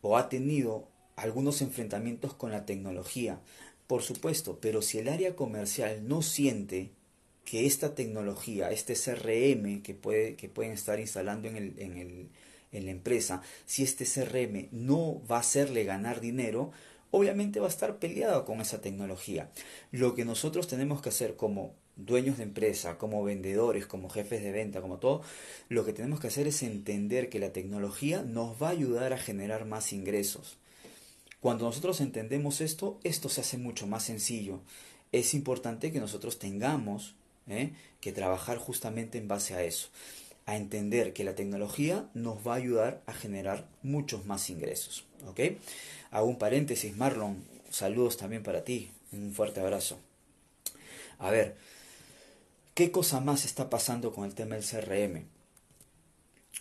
o 0.01 0.17
ha 0.17 0.29
tenido 0.29 0.87
algunos 1.15 1.61
enfrentamientos 1.61 2.33
con 2.33 2.51
la 2.51 2.65
tecnología, 2.65 3.39
por 3.87 4.03
supuesto, 4.03 4.59
pero 4.61 4.81
si 4.81 4.99
el 4.99 5.09
área 5.09 5.35
comercial 5.35 6.07
no 6.07 6.21
siente 6.21 6.91
que 7.45 7.65
esta 7.65 7.95
tecnología, 7.95 8.71
este 8.71 8.93
CRM 8.93 9.81
que, 9.81 9.93
puede, 9.93 10.35
que 10.35 10.49
pueden 10.49 10.71
estar 10.71 10.99
instalando 10.99 11.47
en, 11.49 11.57
el, 11.57 11.73
en, 11.77 11.97
el, 11.97 12.29
en 12.71 12.85
la 12.85 12.91
empresa, 12.91 13.41
si 13.65 13.83
este 13.83 14.05
CRM 14.05 14.69
no 14.71 15.21
va 15.29 15.37
a 15.37 15.41
hacerle 15.41 15.83
ganar 15.83 16.21
dinero, 16.21 16.71
obviamente 17.09 17.59
va 17.59 17.65
a 17.65 17.69
estar 17.69 17.97
peleado 17.97 18.45
con 18.45 18.61
esa 18.61 18.81
tecnología. 18.81 19.51
Lo 19.91 20.15
que 20.15 20.25
nosotros 20.25 20.67
tenemos 20.67 21.01
que 21.01 21.09
hacer 21.09 21.35
como 21.35 21.75
dueños 22.05 22.38
de 22.38 22.43
empresa, 22.43 22.98
como 22.98 23.24
vendedores, 23.24 23.86
como 23.86 24.10
jefes 24.10 24.43
de 24.43 24.51
venta, 24.51 24.81
como 24.81 24.98
todo, 24.98 25.22
lo 25.70 25.86
que 25.86 25.93
tenemos 25.93 26.20
que 26.20 26.27
hacer 26.27 26.48
es 26.48 26.63
entender 26.63 27.29
que 27.29 27.39
la 27.39 27.53
tecnología 27.53 28.22
nos 28.24 28.62
va 28.62 28.67
a 28.67 28.72
ayudar 28.72 29.13
a 29.13 29.17
generar 29.17 29.65
más 29.65 29.93
ingresos. 29.93 30.58
Cuando 31.39 31.65
nosotros 31.65 32.01
entendemos 32.01 32.62
esto, 32.62 33.00
esto 33.03 33.27
se 33.27 33.41
hace 33.41 33.58
mucho 33.58 33.88
más 33.88 34.03
sencillo. 34.03 34.60
Es 35.12 35.34
importante 35.34 35.91
que 35.91 36.00
nosotros 36.00 36.38
tengamos 36.38 37.15
¿eh? 37.48 37.74
que 38.00 38.12
trabajar 38.12 38.58
justamente 38.58 39.17
en 39.17 39.27
base 39.27 39.55
a 39.55 39.63
eso, 39.63 39.89
a 40.46 40.55
entender 40.55 41.13
que 41.13 41.24
la 41.24 41.36
tecnología 41.36 42.10
nos 42.13 42.48
va 42.48 42.53
a 42.53 42.58
ayudar 42.58 43.01
a 43.08 43.13
generar 43.13 43.67
muchos 43.81 44.25
más 44.25 44.50
ingresos. 44.50 45.05
¿ok? 45.27 45.39
Hago 46.12 46.27
un 46.27 46.38
paréntesis, 46.38 46.96
Marlon, 46.96 47.43
saludos 47.72 48.17
también 48.17 48.43
para 48.43 48.63
ti, 48.63 48.91
un 49.12 49.34
fuerte 49.34 49.62
abrazo. 49.62 49.98
A 51.17 51.31
ver, 51.31 51.55
¿Qué 52.81 52.89
cosa 52.89 53.19
más 53.19 53.45
está 53.45 53.69
pasando 53.69 54.11
con 54.11 54.25
el 54.25 54.33
tema 54.33 54.55
del 54.55 54.65
CRM? 54.65 55.25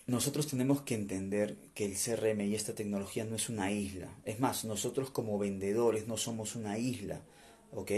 Nosotros 0.06 0.46
tenemos 0.48 0.82
que 0.82 0.94
entender 0.94 1.56
que 1.72 1.86
el 1.86 1.96
CRM 1.96 2.42
y 2.42 2.54
esta 2.54 2.74
tecnología 2.74 3.24
no 3.24 3.36
es 3.36 3.48
una 3.48 3.72
isla. 3.72 4.10
Es 4.26 4.38
más, 4.38 4.66
nosotros 4.66 5.08
como 5.08 5.38
vendedores 5.38 6.08
no 6.08 6.18
somos 6.18 6.56
una 6.56 6.76
isla, 6.76 7.22
¿ok? 7.72 7.92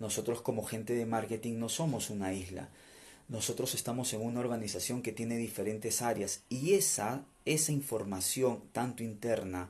Nosotros 0.00 0.40
como 0.40 0.64
gente 0.64 0.94
de 0.94 1.04
marketing 1.04 1.58
no 1.58 1.68
somos 1.68 2.08
una 2.08 2.32
isla. 2.32 2.70
Nosotros 3.28 3.74
estamos 3.74 4.10
en 4.14 4.22
una 4.22 4.40
organización 4.40 5.02
que 5.02 5.12
tiene 5.12 5.36
diferentes 5.36 6.00
áreas 6.00 6.44
y 6.48 6.72
esa, 6.72 7.26
esa 7.44 7.72
información, 7.72 8.62
tanto 8.72 9.02
interna 9.02 9.68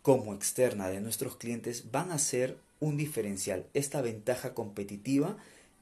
como 0.00 0.32
externa 0.32 0.88
de 0.88 1.02
nuestros 1.02 1.36
clientes 1.36 1.90
van 1.92 2.10
a 2.10 2.18
ser 2.18 2.56
un 2.80 2.96
diferencial. 2.96 3.66
Esta 3.74 4.00
ventaja 4.00 4.54
competitiva 4.54 5.36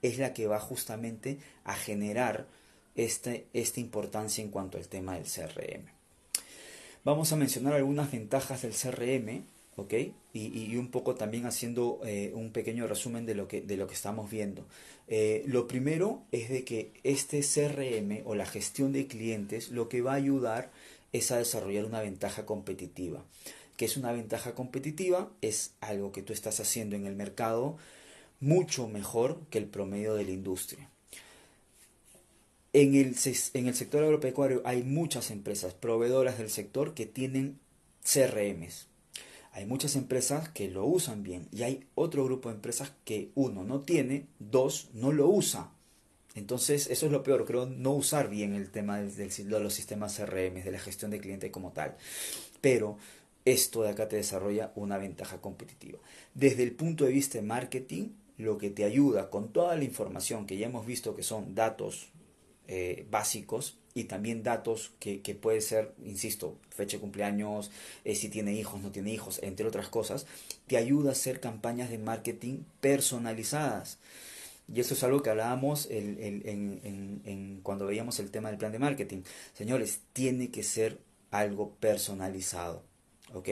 es 0.09 0.19
la 0.19 0.33
que 0.33 0.47
va 0.47 0.61
justamente 0.61 1.39
a 1.65 1.75
generar 1.75 2.47
este, 2.95 3.47
esta 3.53 3.81
importancia 3.81 4.43
en 4.43 4.51
cuanto 4.51 4.79
al 4.79 4.89
tema 4.89 5.15
del 5.15 5.25
CRM. 5.25 5.85
Vamos 7.05 7.33
a 7.33 7.37
mencionar 7.37 7.75
algunas 7.75 8.11
ventajas 8.11 8.63
del 8.63 8.73
CRM, 8.73 9.45
¿ok? 9.77 9.95
Y, 10.33 10.77
un 10.77 10.91
poco 10.91 11.15
también 11.15 11.47
haciendo 11.47 12.01
eh, 12.05 12.33
un 12.35 12.51
pequeño 12.51 12.87
resumen 12.87 13.25
de 13.27 13.35
lo 13.35 13.49
que, 13.49 13.61
de 13.63 13.77
lo 13.77 13.87
que 13.87 13.95
estamos 13.95 14.31
viendo. 14.31 14.67
Eh, 15.09 15.45
lo 15.47 15.69
primero 15.69 16.23
es 16.33 16.49
de 16.51 16.65
que 16.65 16.93
este 17.05 17.41
CRM 17.41 18.23
o 18.27 18.35
la 18.35 18.45
gestión 18.45 18.93
de 18.93 19.07
clientes 19.07 19.71
lo 19.71 19.89
que 19.89 20.03
va 20.03 20.13
a 20.13 20.17
ayudar 20.17 20.71
es 21.13 21.31
a 21.31 21.39
desarrollar 21.39 21.85
una 21.85 22.01
ventaja 22.01 22.45
competitiva. 22.45 23.25
¿Qué 23.77 23.85
es 23.85 23.97
una 23.97 24.13
ventaja 24.13 24.55
competitiva? 24.55 25.31
Es 25.43 25.73
algo 25.81 26.13
que 26.13 26.23
tú 26.23 26.33
estás 26.33 26.61
haciendo 26.61 26.97
en 26.97 27.07
el 27.07 27.15
mercado 27.15 27.77
mucho 28.41 28.89
mejor 28.89 29.41
que 29.51 29.59
el 29.59 29.67
promedio 29.67 30.15
de 30.15 30.25
la 30.25 30.31
industria. 30.31 30.89
En 32.73 32.95
el, 32.95 33.17
en 33.55 33.67
el 33.67 33.75
sector 33.75 34.03
agropecuario 34.03 34.61
hay 34.65 34.83
muchas 34.83 35.31
empresas 35.31 35.73
proveedoras 35.75 36.39
del 36.39 36.51
sector 36.51 36.95
que 36.95 37.07
tienen 37.07 37.59
CRMs. 38.03 38.89
Hay 39.53 39.65
muchas 39.65 39.97
empresas 39.97 40.51
que 40.51 40.69
lo 40.69 40.85
usan 40.85 41.23
bien 41.23 41.49
y 41.51 41.63
hay 41.63 41.87
otro 41.95 42.25
grupo 42.27 42.51
de 42.51 42.57
empresas 42.57 42.93
que 43.07 43.31
uno 43.35 43.65
no 43.65 43.81
tiene, 43.81 44.27
dos 44.39 44.91
no 44.93 45.13
lo 45.13 45.29
usa. 45.29 45.73
Entonces, 46.35 46.89
eso 46.91 47.07
es 47.07 47.13
lo 47.13 47.23
peor, 47.23 47.47
creo, 47.47 47.65
no 47.65 47.95
usar 47.95 48.29
bien 48.29 48.53
el 48.53 48.71
tema 48.71 49.01
de 49.01 49.61
los 49.61 49.73
sistemas 49.73 50.15
CRM, 50.15 50.63
de 50.63 50.71
la 50.71 50.79
gestión 50.79 51.11
de 51.11 51.19
cliente 51.19 51.51
como 51.51 51.73
tal. 51.73 51.97
Pero 52.61 52.99
esto 53.47 53.83
de 53.83 53.89
acá 53.89 54.07
te 54.07 54.17
desarrolla 54.17 54.73
una 54.75 54.99
ventaja 54.99 55.41
competitiva. 55.41 55.99
Desde 56.35 56.63
el 56.63 56.73
punto 56.73 57.07
de 57.07 57.13
vista 57.13 57.39
de 57.39 57.47
marketing, 57.47 58.09
lo 58.39 58.59
que 58.59 58.71
te 58.71 58.85
ayuda 58.85 59.31
con 59.31 59.53
toda 59.53 59.77
la 59.77 59.85
información 59.85 60.47
que 60.47 60.57
ya 60.57 60.67
hemos 60.67 60.87
visto 60.87 61.15
que 61.15 61.23
son 61.23 61.55
datos 61.55 62.09
eh, 62.69 63.07
básicos 63.11 63.79
y 63.95 64.05
también 64.05 64.43
datos 64.43 64.93
que, 64.99 65.23
que, 65.23 65.35
puede 65.35 65.61
ser, 65.63 65.95
insisto, 66.05 66.59
fecha 66.69 66.99
de 66.99 67.01
cumpleaños, 67.01 67.71
eh, 68.05 68.15
si 68.15 68.29
tiene 68.29 68.53
hijos, 68.53 68.83
no 68.83 68.91
tiene 68.91 69.11
hijos, 69.13 69.41
entre 69.43 69.67
otras 69.67 69.89
cosas, 69.89 70.27
te 70.67 70.77
ayuda 70.77 71.11
a 71.11 71.13
hacer 71.13 71.41
campañas 71.41 71.89
de 71.89 71.97
marketing 71.97 72.65
personalizadas. 72.81 73.99
Y 74.73 74.81
eso 74.81 74.95
es 74.95 75.03
algo 75.05 75.23
que 75.23 75.31
hablábamos 75.31 75.87
en, 75.91 77.61
cuando 77.63 77.87
veíamos 77.87 78.19
el 78.19 78.31
tema 78.31 78.49
del 78.49 78.59
plan 78.59 78.73
de 78.73 78.81
marketing. 78.81 79.23
Señores, 79.55 80.01
tiene 80.13 80.51
que 80.51 80.63
ser 80.63 80.99
algo 81.31 81.71
personalizado. 81.81 82.83
¿Ok? 83.33 83.49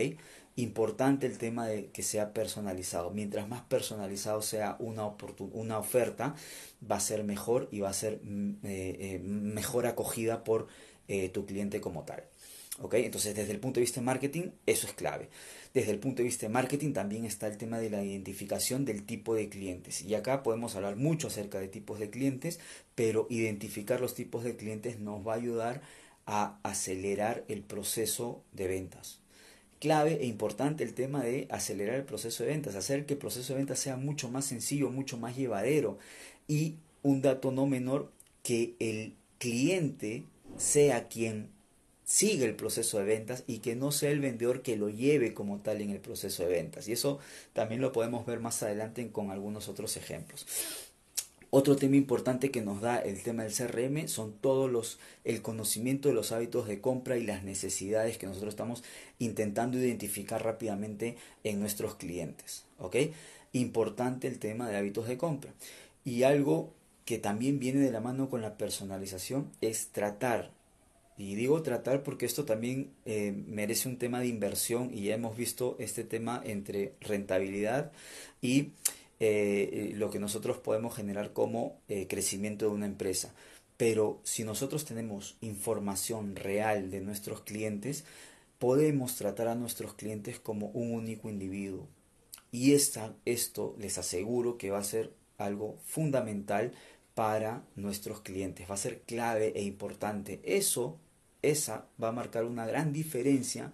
Importante 0.56 1.26
el 1.26 1.38
tema 1.38 1.66
de 1.66 1.86
que 1.86 2.02
sea 2.02 2.32
personalizado. 2.32 3.10
Mientras 3.10 3.48
más 3.48 3.62
personalizado 3.62 4.42
sea 4.42 4.76
una, 4.78 5.14
una 5.52 5.78
oferta, 5.78 6.34
va 6.88 6.96
a 6.96 7.00
ser 7.00 7.24
mejor 7.24 7.68
y 7.72 7.80
va 7.80 7.90
a 7.90 7.94
ser 7.94 8.20
mm, 8.22 8.50
eh, 8.64 8.96
eh, 9.00 9.18
mejor 9.20 9.86
acogida 9.86 10.44
por 10.44 10.68
eh, 11.08 11.28
tu 11.28 11.46
cliente 11.46 11.80
como 11.80 12.04
tal. 12.04 12.24
¿Ok? 12.80 12.94
Entonces, 12.94 13.36
desde 13.36 13.52
el 13.52 13.60
punto 13.60 13.78
de 13.78 13.82
vista 13.82 14.00
de 14.00 14.06
marketing, 14.06 14.50
eso 14.66 14.86
es 14.86 14.94
clave. 14.94 15.28
Desde 15.72 15.92
el 15.92 15.98
punto 16.00 16.18
de 16.18 16.24
vista 16.24 16.46
de 16.46 16.52
marketing 16.52 16.92
también 16.92 17.24
está 17.24 17.46
el 17.46 17.56
tema 17.56 17.78
de 17.78 17.90
la 17.90 18.02
identificación 18.02 18.84
del 18.84 19.04
tipo 19.04 19.34
de 19.34 19.48
clientes. 19.48 20.02
Y 20.02 20.14
acá 20.14 20.42
podemos 20.42 20.74
hablar 20.74 20.96
mucho 20.96 21.28
acerca 21.28 21.60
de 21.60 21.68
tipos 21.68 22.00
de 22.00 22.10
clientes, 22.10 22.58
pero 22.94 23.26
identificar 23.30 24.00
los 24.00 24.14
tipos 24.14 24.44
de 24.44 24.56
clientes 24.56 24.98
nos 24.98 25.26
va 25.26 25.34
a 25.34 25.36
ayudar 25.36 25.82
a 26.26 26.58
acelerar 26.62 27.44
el 27.48 27.62
proceso 27.62 28.42
de 28.52 28.66
ventas 28.66 29.23
clave 29.84 30.14
e 30.22 30.26
importante 30.26 30.82
el 30.82 30.94
tema 30.94 31.22
de 31.22 31.46
acelerar 31.50 31.96
el 31.96 32.04
proceso 32.04 32.42
de 32.42 32.48
ventas, 32.48 32.74
hacer 32.74 33.04
que 33.04 33.12
el 33.12 33.18
proceso 33.18 33.52
de 33.52 33.58
ventas 33.58 33.78
sea 33.78 33.98
mucho 33.98 34.30
más 34.30 34.46
sencillo, 34.46 34.88
mucho 34.88 35.18
más 35.18 35.36
llevadero 35.36 35.98
y 36.48 36.76
un 37.02 37.20
dato 37.20 37.52
no 37.52 37.66
menor 37.66 38.10
que 38.42 38.76
el 38.78 39.12
cliente 39.38 40.24
sea 40.56 41.08
quien 41.08 41.50
siga 42.02 42.46
el 42.46 42.56
proceso 42.56 42.98
de 42.98 43.04
ventas 43.04 43.44
y 43.46 43.58
que 43.58 43.76
no 43.76 43.92
sea 43.92 44.10
el 44.10 44.20
vendedor 44.20 44.62
que 44.62 44.78
lo 44.78 44.88
lleve 44.88 45.34
como 45.34 45.58
tal 45.58 45.82
en 45.82 45.90
el 45.90 46.00
proceso 46.00 46.44
de 46.44 46.48
ventas. 46.48 46.88
Y 46.88 46.92
eso 46.92 47.18
también 47.52 47.82
lo 47.82 47.92
podemos 47.92 48.24
ver 48.24 48.40
más 48.40 48.62
adelante 48.62 49.06
con 49.10 49.30
algunos 49.30 49.68
otros 49.68 49.98
ejemplos. 49.98 50.46
Otro 51.56 51.76
tema 51.76 51.94
importante 51.94 52.50
que 52.50 52.62
nos 52.62 52.80
da 52.80 52.98
el 52.98 53.22
tema 53.22 53.44
del 53.44 53.52
CRM 53.52 54.08
son 54.08 54.32
todos 54.32 54.68
los 54.68 54.98
el 55.22 55.40
conocimiento 55.40 56.08
de 56.08 56.14
los 56.16 56.32
hábitos 56.32 56.66
de 56.66 56.80
compra 56.80 57.16
y 57.16 57.24
las 57.24 57.44
necesidades 57.44 58.18
que 58.18 58.26
nosotros 58.26 58.54
estamos 58.54 58.82
intentando 59.20 59.78
identificar 59.78 60.42
rápidamente 60.42 61.16
en 61.44 61.60
nuestros 61.60 61.94
clientes, 61.94 62.64
¿ok? 62.80 62.96
Importante 63.52 64.26
el 64.26 64.40
tema 64.40 64.68
de 64.68 64.76
hábitos 64.76 65.06
de 65.06 65.16
compra. 65.16 65.54
Y 66.04 66.24
algo 66.24 66.72
que 67.04 67.18
también 67.18 67.60
viene 67.60 67.78
de 67.78 67.92
la 67.92 68.00
mano 68.00 68.28
con 68.28 68.42
la 68.42 68.58
personalización 68.58 69.48
es 69.60 69.90
tratar 69.92 70.50
y 71.16 71.36
digo 71.36 71.62
tratar 71.62 72.02
porque 72.02 72.26
esto 72.26 72.44
también 72.44 72.90
eh, 73.04 73.32
merece 73.46 73.88
un 73.88 73.98
tema 73.98 74.18
de 74.18 74.26
inversión 74.26 74.90
y 74.92 75.04
ya 75.04 75.14
hemos 75.14 75.36
visto 75.36 75.76
este 75.78 76.02
tema 76.02 76.42
entre 76.44 76.94
rentabilidad 77.00 77.92
y 78.42 78.72
eh, 79.20 79.92
lo 79.94 80.10
que 80.10 80.18
nosotros 80.18 80.58
podemos 80.58 80.94
generar 80.94 81.32
como 81.32 81.80
eh, 81.88 82.06
crecimiento 82.06 82.66
de 82.66 82.72
una 82.72 82.86
empresa. 82.86 83.34
Pero 83.76 84.20
si 84.22 84.44
nosotros 84.44 84.84
tenemos 84.84 85.36
información 85.40 86.36
real 86.36 86.90
de 86.90 87.00
nuestros 87.00 87.40
clientes, 87.40 88.04
podemos 88.58 89.16
tratar 89.16 89.48
a 89.48 89.54
nuestros 89.54 89.94
clientes 89.94 90.38
como 90.38 90.68
un 90.68 90.92
único 90.92 91.28
individuo. 91.28 91.88
Y 92.52 92.72
esta, 92.74 93.16
esto 93.24 93.74
les 93.78 93.98
aseguro 93.98 94.58
que 94.58 94.70
va 94.70 94.78
a 94.78 94.84
ser 94.84 95.12
algo 95.38 95.76
fundamental 95.84 96.72
para 97.14 97.64
nuestros 97.74 98.20
clientes. 98.20 98.70
Va 98.70 98.74
a 98.74 98.78
ser 98.78 99.02
clave 99.02 99.52
e 99.56 99.62
importante. 99.62 100.40
Eso, 100.44 100.98
esa 101.42 101.88
va 102.02 102.08
a 102.08 102.12
marcar 102.12 102.44
una 102.44 102.66
gran 102.66 102.92
diferencia 102.92 103.72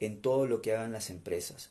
en 0.00 0.20
todo 0.20 0.46
lo 0.46 0.62
que 0.62 0.72
hagan 0.72 0.92
las 0.92 1.10
empresas. 1.10 1.70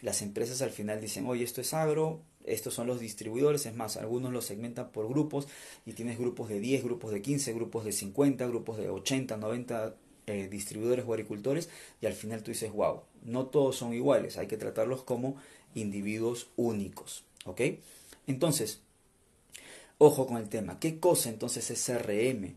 Las 0.00 0.22
empresas 0.22 0.62
al 0.62 0.70
final 0.70 1.00
dicen, 1.00 1.26
oye, 1.26 1.44
esto 1.44 1.60
es 1.60 1.74
agro, 1.74 2.22
estos 2.44 2.74
son 2.74 2.86
los 2.86 3.00
distribuidores, 3.00 3.66
es 3.66 3.74
más, 3.74 3.96
algunos 3.96 4.32
los 4.32 4.44
segmentan 4.44 4.90
por 4.90 5.08
grupos 5.08 5.46
y 5.86 5.92
tienes 5.92 6.18
grupos 6.18 6.48
de 6.48 6.60
10, 6.60 6.84
grupos 6.84 7.12
de 7.12 7.22
15, 7.22 7.52
grupos 7.52 7.84
de 7.84 7.92
50, 7.92 8.46
grupos 8.46 8.78
de 8.78 8.88
80, 8.88 9.36
90 9.36 9.94
eh, 10.26 10.48
distribuidores 10.48 11.04
o 11.06 11.12
agricultores 11.12 11.68
y 12.00 12.06
al 12.06 12.14
final 12.14 12.42
tú 12.42 12.50
dices, 12.50 12.72
wow, 12.72 13.02
no 13.24 13.46
todos 13.46 13.76
son 13.76 13.94
iguales, 13.94 14.38
hay 14.38 14.46
que 14.46 14.56
tratarlos 14.56 15.02
como 15.02 15.36
individuos 15.74 16.50
únicos, 16.56 17.24
¿ok? 17.44 17.60
Entonces, 18.26 18.80
ojo 19.98 20.26
con 20.26 20.36
el 20.36 20.48
tema, 20.48 20.78
¿qué 20.80 20.98
cosa 20.98 21.28
entonces 21.28 21.70
es 21.70 21.84
CRM? 21.84 22.54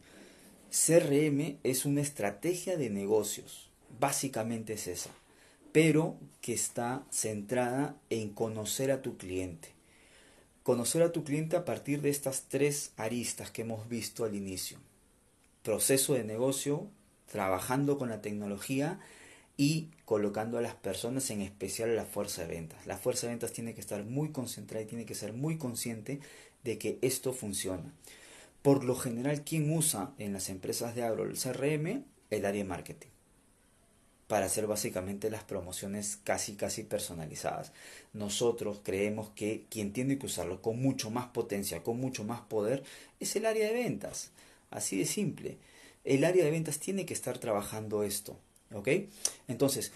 CRM 0.71 1.57
es 1.63 1.85
una 1.85 2.01
estrategia 2.01 2.75
de 2.75 2.89
negocios, 2.89 3.69
básicamente 3.99 4.73
es 4.73 4.87
esa, 4.87 5.11
pero 5.71 6.17
que 6.41 6.53
está 6.53 7.05
centrada 7.11 7.97
en 8.09 8.29
conocer 8.29 8.91
a 8.91 9.01
tu 9.01 9.17
cliente 9.17 9.74
Conocer 10.65 11.03
a 11.03 11.11
tu 11.11 11.23
cliente 11.23 11.55
a 11.55 11.63
partir 11.63 12.01
de 12.01 12.09
estas 12.09 12.45
tres 12.49 12.89
aristas 12.97 13.51
que 13.51 13.61
hemos 13.61 13.87
visto 13.87 14.25
al 14.25 14.33
inicio. 14.33 14.79
Proceso 15.61 16.15
de 16.15 16.23
negocio, 16.23 16.87
trabajando 17.31 17.99
con 17.99 18.09
la 18.09 18.23
tecnología 18.23 18.99
y 19.57 19.89
colocando 20.05 20.57
a 20.57 20.61
las 20.61 20.73
personas, 20.73 21.29
en 21.29 21.41
especial 21.41 21.91
a 21.91 21.93
la 21.93 22.05
fuerza 22.05 22.41
de 22.41 22.55
ventas. 22.55 22.87
La 22.87 22.97
fuerza 22.97 23.27
de 23.27 23.33
ventas 23.33 23.53
tiene 23.53 23.75
que 23.75 23.81
estar 23.81 24.03
muy 24.05 24.31
concentrada 24.31 24.83
y 24.83 24.87
tiene 24.87 25.05
que 25.05 25.13
ser 25.13 25.33
muy 25.33 25.59
consciente 25.59 26.19
de 26.63 26.79
que 26.79 26.97
esto 27.03 27.31
funciona. 27.31 27.93
Por 28.63 28.85
lo 28.85 28.95
general, 28.95 29.43
¿quién 29.43 29.71
usa 29.71 30.15
en 30.17 30.33
las 30.33 30.49
empresas 30.49 30.95
de 30.95 31.03
agro 31.03 31.25
el 31.25 31.37
CRM? 31.37 32.05
El 32.31 32.43
área 32.43 32.63
de 32.63 32.67
marketing 32.67 33.14
para 34.27 34.47
hacer 34.47 34.65
básicamente 34.67 35.29
las 35.29 35.43
promociones 35.43 36.17
casi 36.23 36.53
casi 36.53 36.83
personalizadas. 36.83 37.71
Nosotros 38.13 38.81
creemos 38.83 39.29
que 39.35 39.65
quien 39.69 39.93
tiene 39.93 40.17
que 40.17 40.25
usarlo 40.25 40.61
con 40.61 40.81
mucho 40.81 41.11
más 41.11 41.27
potencia, 41.27 41.83
con 41.83 41.99
mucho 41.99 42.23
más 42.23 42.41
poder, 42.41 42.83
es 43.19 43.35
el 43.35 43.45
área 43.45 43.67
de 43.67 43.73
ventas. 43.73 44.31
Así 44.71 44.97
de 44.97 45.05
simple. 45.05 45.57
El 46.03 46.23
área 46.23 46.43
de 46.43 46.51
ventas 46.51 46.79
tiene 46.79 47.05
que 47.05 47.13
estar 47.13 47.37
trabajando 47.37 48.03
esto. 48.03 48.37
¿Ok? 48.73 48.89
Entonces, 49.47 49.91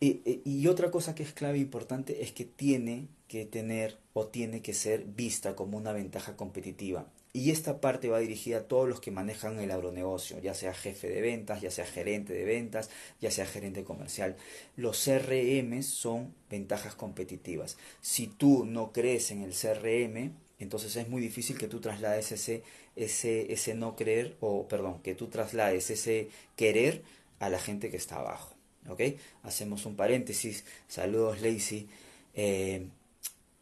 y, 0.00 0.40
y 0.44 0.66
otra 0.68 0.90
cosa 0.90 1.14
que 1.14 1.22
es 1.22 1.32
clave 1.32 1.58
e 1.58 1.62
importante 1.62 2.22
es 2.22 2.32
que 2.32 2.44
tiene 2.44 3.06
que 3.28 3.44
tener 3.44 3.98
o 4.14 4.26
tiene 4.26 4.62
que 4.62 4.74
ser 4.74 5.04
vista 5.04 5.54
como 5.54 5.76
una 5.76 5.92
ventaja 5.92 6.36
competitiva. 6.36 7.06
Y 7.36 7.50
esta 7.50 7.82
parte 7.82 8.08
va 8.08 8.18
dirigida 8.18 8.60
a 8.60 8.62
todos 8.62 8.88
los 8.88 8.98
que 8.98 9.10
manejan 9.10 9.60
el 9.60 9.70
agronegocio, 9.70 10.40
ya 10.40 10.54
sea 10.54 10.72
jefe 10.72 11.06
de 11.10 11.20
ventas, 11.20 11.60
ya 11.60 11.70
sea 11.70 11.84
gerente 11.84 12.32
de 12.32 12.46
ventas, 12.46 12.88
ya 13.20 13.30
sea 13.30 13.44
gerente 13.44 13.84
comercial. 13.84 14.36
Los 14.74 15.04
CRM 15.04 15.82
son 15.82 16.32
ventajas 16.48 16.94
competitivas. 16.94 17.76
Si 18.00 18.26
tú 18.26 18.64
no 18.64 18.90
crees 18.90 19.30
en 19.32 19.42
el 19.42 19.52
CRM, 19.52 20.32
entonces 20.58 20.96
es 20.96 21.10
muy 21.10 21.20
difícil 21.20 21.58
que 21.58 21.68
tú 21.68 21.78
traslades 21.78 22.32
ese, 22.32 22.62
ese, 22.96 23.52
ese 23.52 23.74
no 23.74 23.96
creer, 23.96 24.38
o 24.40 24.66
perdón, 24.66 25.02
que 25.02 25.14
tú 25.14 25.26
traslades 25.26 25.90
ese 25.90 26.30
querer 26.56 27.02
a 27.38 27.50
la 27.50 27.58
gente 27.58 27.90
que 27.90 27.98
está 27.98 28.16
abajo. 28.16 28.54
¿ok? 28.88 29.02
Hacemos 29.42 29.84
un 29.84 29.94
paréntesis. 29.94 30.64
Saludos, 30.88 31.42
Lacey. 31.42 31.86
Eh, 32.32 32.86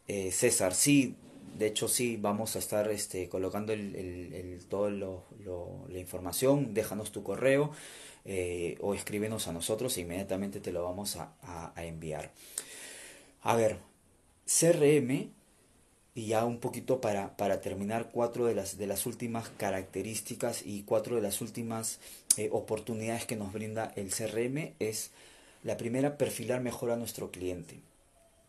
eh, 0.07 0.31
César, 0.31 0.75
sí, 0.77 1.17
de 1.55 1.67
hecho 1.67 1.89
sí, 1.89 2.17
vamos 2.17 2.57
a 2.57 2.59
estar 2.59 2.91
este, 2.91 3.29
colocando 3.29 3.73
el, 3.73 3.95
el, 3.95 4.65
todo 4.67 4.91
la 5.89 5.99
información. 5.99 6.75
Déjanos 6.75 7.13
tu 7.13 7.23
correo 7.23 7.71
eh, 8.25 8.77
o 8.81 8.95
escríbenos 8.95 9.49
a 9.49 9.53
nosotros 9.53 9.97
e 9.97 10.03
inmediatamente 10.03 10.61
te 10.61 10.73
lo 10.73 10.85
vamos 10.85 11.17
a, 11.17 11.35
a 11.75 11.85
enviar. 11.85 12.33
A 13.43 13.57
ver, 13.57 13.79
CRM 14.47 15.31
y 16.15 16.27
ya 16.29 16.45
un 16.45 16.61
poquito 16.61 17.01
para, 17.01 17.37
para 17.37 17.61
terminar, 17.61 18.11
cuatro 18.13 18.47
de 18.47 18.55
las, 18.55 18.79
de 18.79 18.87
las 18.87 19.05
últimas 19.07 19.49
características 19.51 20.65
y 20.65 20.85
cuatro 20.85 21.17
de 21.17 21.23
las 21.23 21.41
últimas 21.41 21.99
eh, 22.37 22.49
oportunidades 22.53 23.27
que 23.27 23.37
nos 23.37 23.53
brinda 23.53 23.93
el 23.97 24.11
CRM 24.11 24.75
es 24.79 25.11
la 25.65 25.77
primera, 25.77 26.17
perfilar 26.17 26.61
mejor 26.61 26.91
a 26.93 26.97
nuestro 26.97 27.31
cliente. 27.31 27.81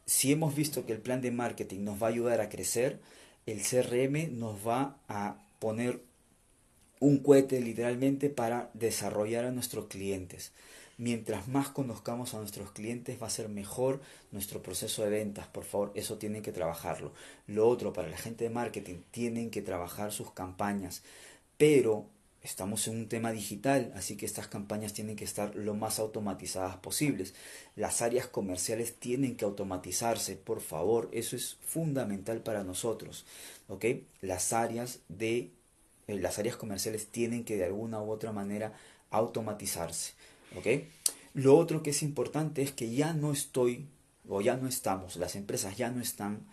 Si 0.06 0.32
hemos 0.32 0.56
visto 0.56 0.86
que 0.86 0.94
el 0.94 1.00
plan 1.00 1.22
de 1.22 1.32
marketing 1.32 1.84
nos 1.84 2.02
va 2.02 2.08
a 2.08 2.12
ayudar 2.12 2.42
a 2.42 2.50
crecer, 2.50 3.00
el 3.46 3.62
CRM 3.62 4.38
nos 4.38 4.68
va 4.68 4.98
a 5.08 5.38
poner 5.60 6.02
un 7.00 7.20
cohete 7.20 7.60
literalmente 7.60 8.30
para 8.30 8.70
desarrollar 8.74 9.46
a 9.46 9.52
nuestros 9.52 9.86
clientes 9.88 10.52
mientras 10.98 11.48
más 11.48 11.70
conozcamos 11.70 12.34
a 12.34 12.40
nuestros 12.40 12.72
clientes 12.72 13.22
va 13.22 13.28
a 13.28 13.32
ser 13.32 13.50
mejor 13.50 14.02
nuestro 14.32 14.62
proceso 14.62 15.04
de 15.04 15.10
ventas. 15.10 15.48
Por 15.48 15.66
favor, 15.66 15.92
eso 15.96 16.18
tienen 16.18 16.42
que 16.42 16.52
trabajarlo. 16.52 17.12
Lo 17.48 17.68
otro, 17.68 17.94
para 17.94 18.08
la 18.08 18.18
gente 18.18 18.46
de 18.46 18.50
marketing, 18.50 18.98
tienen 19.12 19.52
que 19.52 19.62
trabajar 19.62 20.12
sus 20.12 20.32
campañas. 20.32 21.04
Pero 21.58 22.06
estamos 22.46 22.88
en 22.88 22.98
un 22.98 23.10
tema 23.10 23.32
digital, 23.32 23.92
así 23.96 24.16
que 24.16 24.26
estas 24.26 24.48
campañas 24.48 24.94
tienen 24.94 25.16
que 25.16 25.26
estar 25.26 25.56
lo 25.56 25.74
más 25.74 26.00
automatizadas 26.00 26.78
posibles. 26.78 27.34
Las 27.76 28.02
áreas 28.02 28.28
comerciales 28.28 28.96
tienen 28.96 29.36
que 29.36 29.46
automatizarse, 29.46 30.36
por 30.36 30.62
favor, 30.62 31.10
eso 31.12 31.36
es 31.36 31.58
fundamental 31.66 32.42
para 32.42 32.64
nosotros. 32.64 33.26
¿ok? 33.68 33.86
Las 34.22 34.54
áreas 34.54 35.00
de 35.10 35.52
eh, 36.08 36.20
las 36.20 36.40
áreas 36.40 36.56
comerciales 36.56 37.08
tienen 37.08 37.44
que 37.44 37.58
de 37.58 37.66
alguna 37.66 38.02
u 38.02 38.12
otra 38.12 38.32
manera 38.32 38.74
automatizarse. 39.10 40.14
Lo 41.34 41.58
otro 41.58 41.84
que 41.84 41.90
es 41.90 42.02
importante 42.02 42.62
es 42.62 42.72
que 42.72 42.94
ya 42.94 43.14
no 43.14 43.34
estoy, 43.34 43.88
o 44.30 44.42
ya 44.42 44.56
no 44.56 44.68
estamos, 44.68 45.18
las 45.18 45.36
empresas 45.36 45.76
ya 45.76 45.90
no 45.90 46.02
están, 46.02 46.46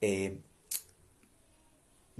eh, 0.00 0.38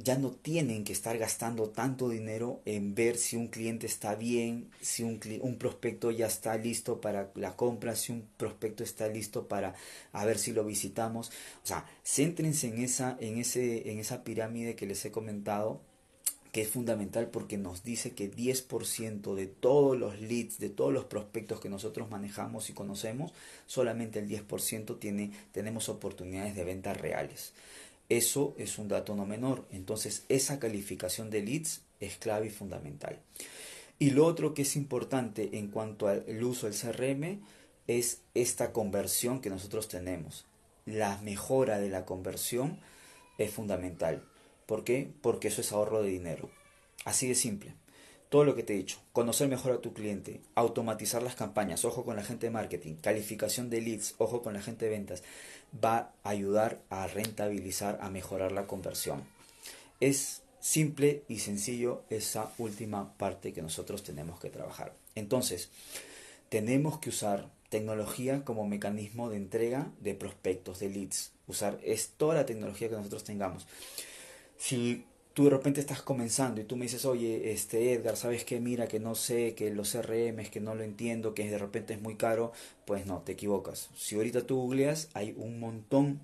ya 0.02 0.18
no 0.18 0.30
tienen 0.30 0.84
que 0.84 0.92
estar 0.92 1.16
gastando 1.18 1.70
tanto 1.70 2.08
dinero 2.08 2.60
en 2.64 2.94
ver 2.94 3.16
si 3.16 3.36
un 3.36 3.48
cliente 3.48 3.86
está 3.86 4.14
bien, 4.14 4.70
si 4.80 5.02
un, 5.02 5.20
un 5.42 5.56
prospecto 5.56 6.10
ya 6.10 6.26
está 6.26 6.56
listo 6.56 7.00
para 7.00 7.30
la 7.34 7.56
compra, 7.56 7.96
si 7.96 8.12
un 8.12 8.26
prospecto 8.36 8.82
está 8.82 9.08
listo 9.08 9.48
para 9.48 9.74
a 10.12 10.24
ver 10.24 10.38
si 10.38 10.52
lo 10.52 10.64
visitamos. 10.64 11.30
O 11.62 11.66
sea, 11.66 11.86
céntrense 12.04 12.68
en 12.68 12.82
esa, 12.82 13.16
en 13.20 13.38
ese, 13.38 13.90
en 13.90 13.98
esa 13.98 14.24
pirámide 14.24 14.76
que 14.76 14.86
les 14.86 15.04
he 15.04 15.10
comentado 15.10 15.80
que 16.52 16.62
es 16.62 16.68
fundamental 16.68 17.28
porque 17.28 17.58
nos 17.58 17.84
dice 17.84 18.12
que 18.12 18.30
10% 18.30 19.34
de 19.34 19.46
todos 19.46 19.96
los 19.96 20.20
leads, 20.20 20.58
de 20.58 20.68
todos 20.68 20.92
los 20.92 21.04
prospectos 21.04 21.60
que 21.60 21.68
nosotros 21.68 22.10
manejamos 22.10 22.70
y 22.70 22.72
conocemos, 22.72 23.32
solamente 23.66 24.18
el 24.18 24.28
10% 24.28 24.98
tiene, 24.98 25.30
tenemos 25.52 25.88
oportunidades 25.88 26.56
de 26.56 26.64
ventas 26.64 27.00
reales. 27.00 27.52
Eso 28.10 28.54
es 28.58 28.78
un 28.78 28.88
dato 28.88 29.14
no 29.14 29.24
menor. 29.24 29.66
Entonces, 29.70 30.24
esa 30.28 30.58
calificación 30.58 31.30
de 31.30 31.42
leads 31.42 31.80
es 32.00 32.18
clave 32.18 32.48
y 32.48 32.50
fundamental. 32.50 33.20
Y 33.98 34.10
lo 34.10 34.26
otro 34.26 34.52
que 34.52 34.62
es 34.62 34.76
importante 34.76 35.58
en 35.58 35.68
cuanto 35.68 36.08
al 36.08 36.42
uso 36.42 36.68
del 36.68 36.76
CRM 36.76 37.40
es 37.86 38.22
esta 38.34 38.72
conversión 38.72 39.40
que 39.40 39.50
nosotros 39.50 39.88
tenemos. 39.88 40.44
La 40.86 41.18
mejora 41.22 41.78
de 41.78 41.88
la 41.88 42.04
conversión 42.04 42.78
es 43.38 43.52
fundamental. 43.52 44.24
¿Por 44.66 44.84
qué? 44.84 45.10
Porque 45.22 45.48
eso 45.48 45.60
es 45.60 45.72
ahorro 45.72 46.02
de 46.02 46.10
dinero. 46.10 46.50
Así 47.04 47.28
de 47.28 47.34
simple. 47.34 47.74
Todo 48.30 48.44
lo 48.44 48.54
que 48.54 48.62
te 48.62 48.72
he 48.72 48.76
dicho, 48.76 48.98
conocer 49.12 49.48
mejor 49.48 49.72
a 49.72 49.80
tu 49.80 49.92
cliente, 49.92 50.40
automatizar 50.54 51.22
las 51.22 51.34
campañas, 51.34 51.84
ojo 51.84 52.04
con 52.04 52.16
la 52.16 52.22
gente 52.22 52.46
de 52.46 52.52
marketing, 52.52 52.94
calificación 52.94 53.70
de 53.70 53.80
leads, 53.80 54.14
ojo 54.18 54.40
con 54.40 54.54
la 54.54 54.62
gente 54.62 54.84
de 54.84 54.92
ventas, 54.92 55.22
va 55.84 56.12
a 56.22 56.30
ayudar 56.30 56.80
a 56.90 57.08
rentabilizar, 57.08 57.98
a 58.00 58.08
mejorar 58.08 58.52
la 58.52 58.68
conversión. 58.68 59.24
Es 59.98 60.42
simple 60.60 61.24
y 61.28 61.40
sencillo 61.40 62.04
esa 62.08 62.52
última 62.58 63.14
parte 63.18 63.52
que 63.52 63.62
nosotros 63.62 64.04
tenemos 64.04 64.38
que 64.38 64.50
trabajar. 64.50 64.94
Entonces, 65.16 65.68
tenemos 66.48 66.98
que 67.00 67.10
usar 67.10 67.50
tecnología 67.68 68.44
como 68.44 68.66
mecanismo 68.66 69.28
de 69.28 69.38
entrega 69.38 69.90
de 70.00 70.14
prospectos, 70.14 70.78
de 70.78 70.88
leads. 70.88 71.32
Usar 71.48 71.80
es 71.82 72.10
toda 72.16 72.36
la 72.36 72.46
tecnología 72.46 72.88
que 72.88 72.96
nosotros 72.96 73.24
tengamos 73.24 73.66
si 74.60 75.06
tú 75.34 75.44
de 75.44 75.50
repente 75.50 75.80
estás 75.80 76.02
comenzando 76.02 76.60
y 76.60 76.64
tú 76.64 76.76
me 76.76 76.84
dices, 76.84 77.04
oye, 77.04 77.52
este 77.52 77.92
Edgar, 77.92 78.16
¿sabes 78.16 78.44
qué? 78.44 78.60
Mira, 78.60 78.88
que 78.88 79.00
no 79.00 79.14
sé, 79.14 79.54
que 79.54 79.70
los 79.70 79.92
CRM 79.92 80.40
es 80.40 80.50
que 80.50 80.60
no 80.60 80.74
lo 80.74 80.82
entiendo, 80.82 81.34
que 81.34 81.48
de 81.48 81.58
repente 81.58 81.94
es 81.94 82.00
muy 82.00 82.16
caro, 82.16 82.52
pues 82.84 83.06
no, 83.06 83.20
te 83.20 83.32
equivocas. 83.32 83.90
Si 83.96 84.16
ahorita 84.16 84.46
tú 84.46 84.56
googleas, 84.56 85.08
hay 85.14 85.34
un 85.36 85.60
montón 85.60 86.20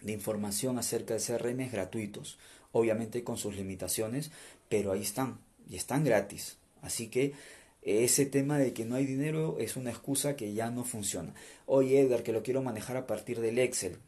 de 0.00 0.12
información 0.12 0.78
acerca 0.78 1.14
de 1.14 1.20
CRM 1.20 1.70
gratuitos, 1.70 2.38
obviamente 2.72 3.22
con 3.24 3.36
sus 3.36 3.56
limitaciones, 3.56 4.30
pero 4.68 4.92
ahí 4.92 5.02
están, 5.02 5.38
y 5.68 5.76
están 5.76 6.04
gratis. 6.04 6.56
Así 6.80 7.08
que 7.08 7.34
ese 7.82 8.26
tema 8.26 8.58
de 8.58 8.72
que 8.72 8.84
no 8.84 8.94
hay 8.94 9.06
dinero 9.06 9.56
es 9.58 9.76
una 9.76 9.90
excusa 9.90 10.36
que 10.36 10.54
ya 10.54 10.70
no 10.70 10.84
funciona. 10.84 11.34
Oye, 11.66 12.00
Edgar, 12.00 12.22
que 12.22 12.32
lo 12.32 12.42
quiero 12.42 12.62
manejar 12.62 12.96
a 12.96 13.06
partir 13.06 13.40
del 13.40 13.58
Excel. 13.58 13.98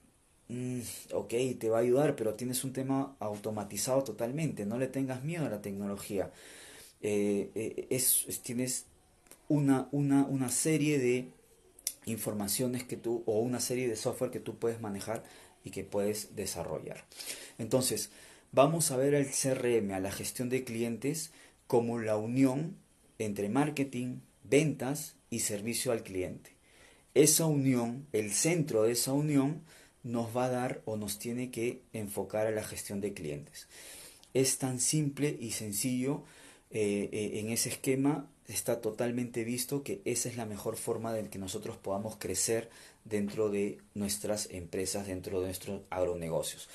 Mm, 0.49 0.81
ok, 1.13 1.35
te 1.59 1.69
va 1.71 1.79
a 1.79 1.81
ayudar, 1.81 2.17
pero 2.17 2.35
tienes 2.35 2.65
un 2.65 2.73
tema 2.73 3.17
automatizado 3.21 4.05
totalmente. 4.05 4.67
No 4.67 4.79
le 4.79 4.89
tengas 4.89 5.25
miedo 5.25 5.47
a 5.47 5.51
la 5.51 5.63
tecnología. 5.63 6.31
Eh, 7.01 7.51
eh, 7.55 7.87
es, 7.91 8.27
tienes 8.43 8.87
una, 9.49 9.89
una, 9.93 10.25
una 10.25 10.49
serie 10.49 10.99
de 10.99 11.29
informaciones 12.07 12.85
que 12.85 12.97
tú 12.97 13.23
o 13.27 13.41
una 13.41 13.61
serie 13.61 13.89
de 13.89 13.97
software 13.97 14.31
que 14.31 14.41
tú 14.41 14.59
puedes 14.59 14.81
manejar 14.81 15.25
y 15.65 15.71
que 15.71 15.85
puedes 15.85 16.37
desarrollar. 16.37 17.05
Entonces, 17.59 18.11
vamos 18.53 18.91
a 18.91 18.97
ver 18.97 19.15
el 19.15 19.27
CRM, 19.27 19.93
a 19.93 20.01
la 20.01 20.13
gestión 20.13 20.51
de 20.51 20.65
clientes, 20.65 21.33
como 21.67 21.99
la 21.99 22.17
unión 22.17 22.77
entre 23.19 23.49
marketing, 23.49 24.19
ventas 24.43 25.17
y 25.31 25.41
servicio 25.41 25.93
al 25.93 26.03
cliente. 26.03 26.51
Esa 27.15 27.47
unión, 27.47 28.07
el 28.13 28.33
centro 28.33 28.83
de 28.83 28.93
esa 28.93 29.13
unión, 29.13 29.63
nos 30.05 30.37
va 30.37 30.45
a 30.45 30.51
dar 30.51 30.83
o 30.85 30.97
nos 30.97 31.19
tiene 31.19 31.51
que 31.51 31.83
enfocar 31.93 32.47
a 32.47 32.53
la 32.53 32.63
gestión 32.63 33.01
de 33.01 33.15
clientes. 33.15 33.67
Es 34.35 34.59
tan 34.59 34.79
simple 34.79 35.37
y 35.41 35.53
sencillo 35.53 36.25
eh, 36.71 37.09
eh, 37.13 37.41
en 37.41 37.51
ese 37.51 37.71
esquema, 37.71 38.29
está 38.47 38.81
totalmente 38.81 39.45
visto 39.45 39.83
que 39.83 40.03
esa 40.05 40.29
es 40.29 40.37
la 40.37 40.45
mejor 40.45 40.77
forma 40.77 41.13
de 41.13 41.29
que 41.29 41.39
nosotros 41.39 41.77
podamos 41.77 42.17
crecer 42.17 42.69
dentro 43.05 43.49
de 43.49 43.79
nuestras 43.95 44.51
empresas, 44.51 45.07
dentro 45.07 45.41
de 45.41 45.47
nuestros 45.47 45.83
agronegocios. 45.91 46.69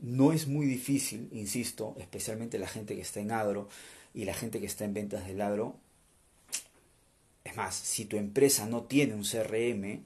No 0.00 0.32
es 0.32 0.46
muy 0.46 0.66
difícil, 0.66 1.28
insisto, 1.32 1.96
especialmente 1.98 2.58
la 2.58 2.68
gente 2.68 2.94
que 2.94 3.02
está 3.02 3.20
en 3.20 3.32
agro 3.32 3.68
y 4.14 4.24
la 4.24 4.34
gente 4.34 4.60
que 4.60 4.66
está 4.66 4.84
en 4.84 4.94
ventas 4.94 5.26
del 5.26 5.40
agro. 5.40 5.76
Es 7.44 7.56
más, 7.56 7.74
si 7.74 8.04
tu 8.04 8.16
empresa 8.16 8.66
no 8.66 8.84
tiene 8.84 9.14
un 9.14 9.24
CRM, 9.24 10.02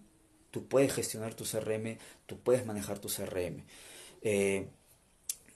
tú 0.55 0.69
puedes 0.69 0.93
gestionar 0.93 1.35
tu 1.35 1.43
CRM, 1.43 1.99
tú 2.27 2.39
puedes 2.39 2.65
manejar 2.65 3.01
tu 3.01 3.09
CRM. 3.09 3.65
Eh, 4.23 4.69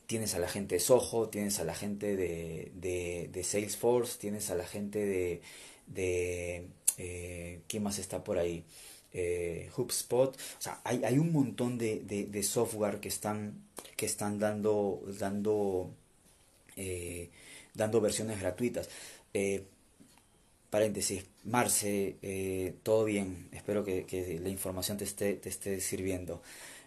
tienes 0.06 0.34
a 0.34 0.40
la 0.40 0.48
gente 0.48 0.74
de 0.74 0.80
Soho, 0.80 1.28
tienes 1.28 1.61
a 1.61 1.64
la 1.64 1.76
gente 1.76 2.16
de, 2.16 3.44
Salesforce, 3.44 4.18
tienes 4.18 4.50
a 4.50 4.56
la 4.56 4.66
gente 4.66 4.98
de... 4.98 5.40
de 5.87 6.66
eh, 6.96 7.61
¿Quién 7.68 7.84
más 7.84 8.00
está 8.00 8.24
por 8.24 8.38
ahí? 8.38 8.64
Eh, 9.12 9.70
HubSpot. 9.76 10.34
O 10.34 10.61
sea, 10.61 10.80
hay, 10.82 11.16
un 11.16 11.30
montón 11.30 11.78
de, 11.78 12.42
software 12.42 12.98
que 12.98 13.06
están, 13.06 13.68
que 13.96 14.06
están 14.06 14.40
dando, 14.40 15.00
dando, 15.16 15.92
dando 17.74 18.00
versiones 18.00 18.40
gratuitas 18.40 18.88
paréntesis, 20.70 21.24
Marce, 21.44 22.16
eh, 22.22 22.74
todo 22.83 23.04
bien, 23.04 23.48
espero 23.52 23.85
que, 23.85 24.38
la 24.42 24.48
información 24.48 24.98
te 24.98 25.04
esté, 25.04 25.35
te 25.35 25.48
esté 25.48 25.81
sirviendo. 25.81 26.42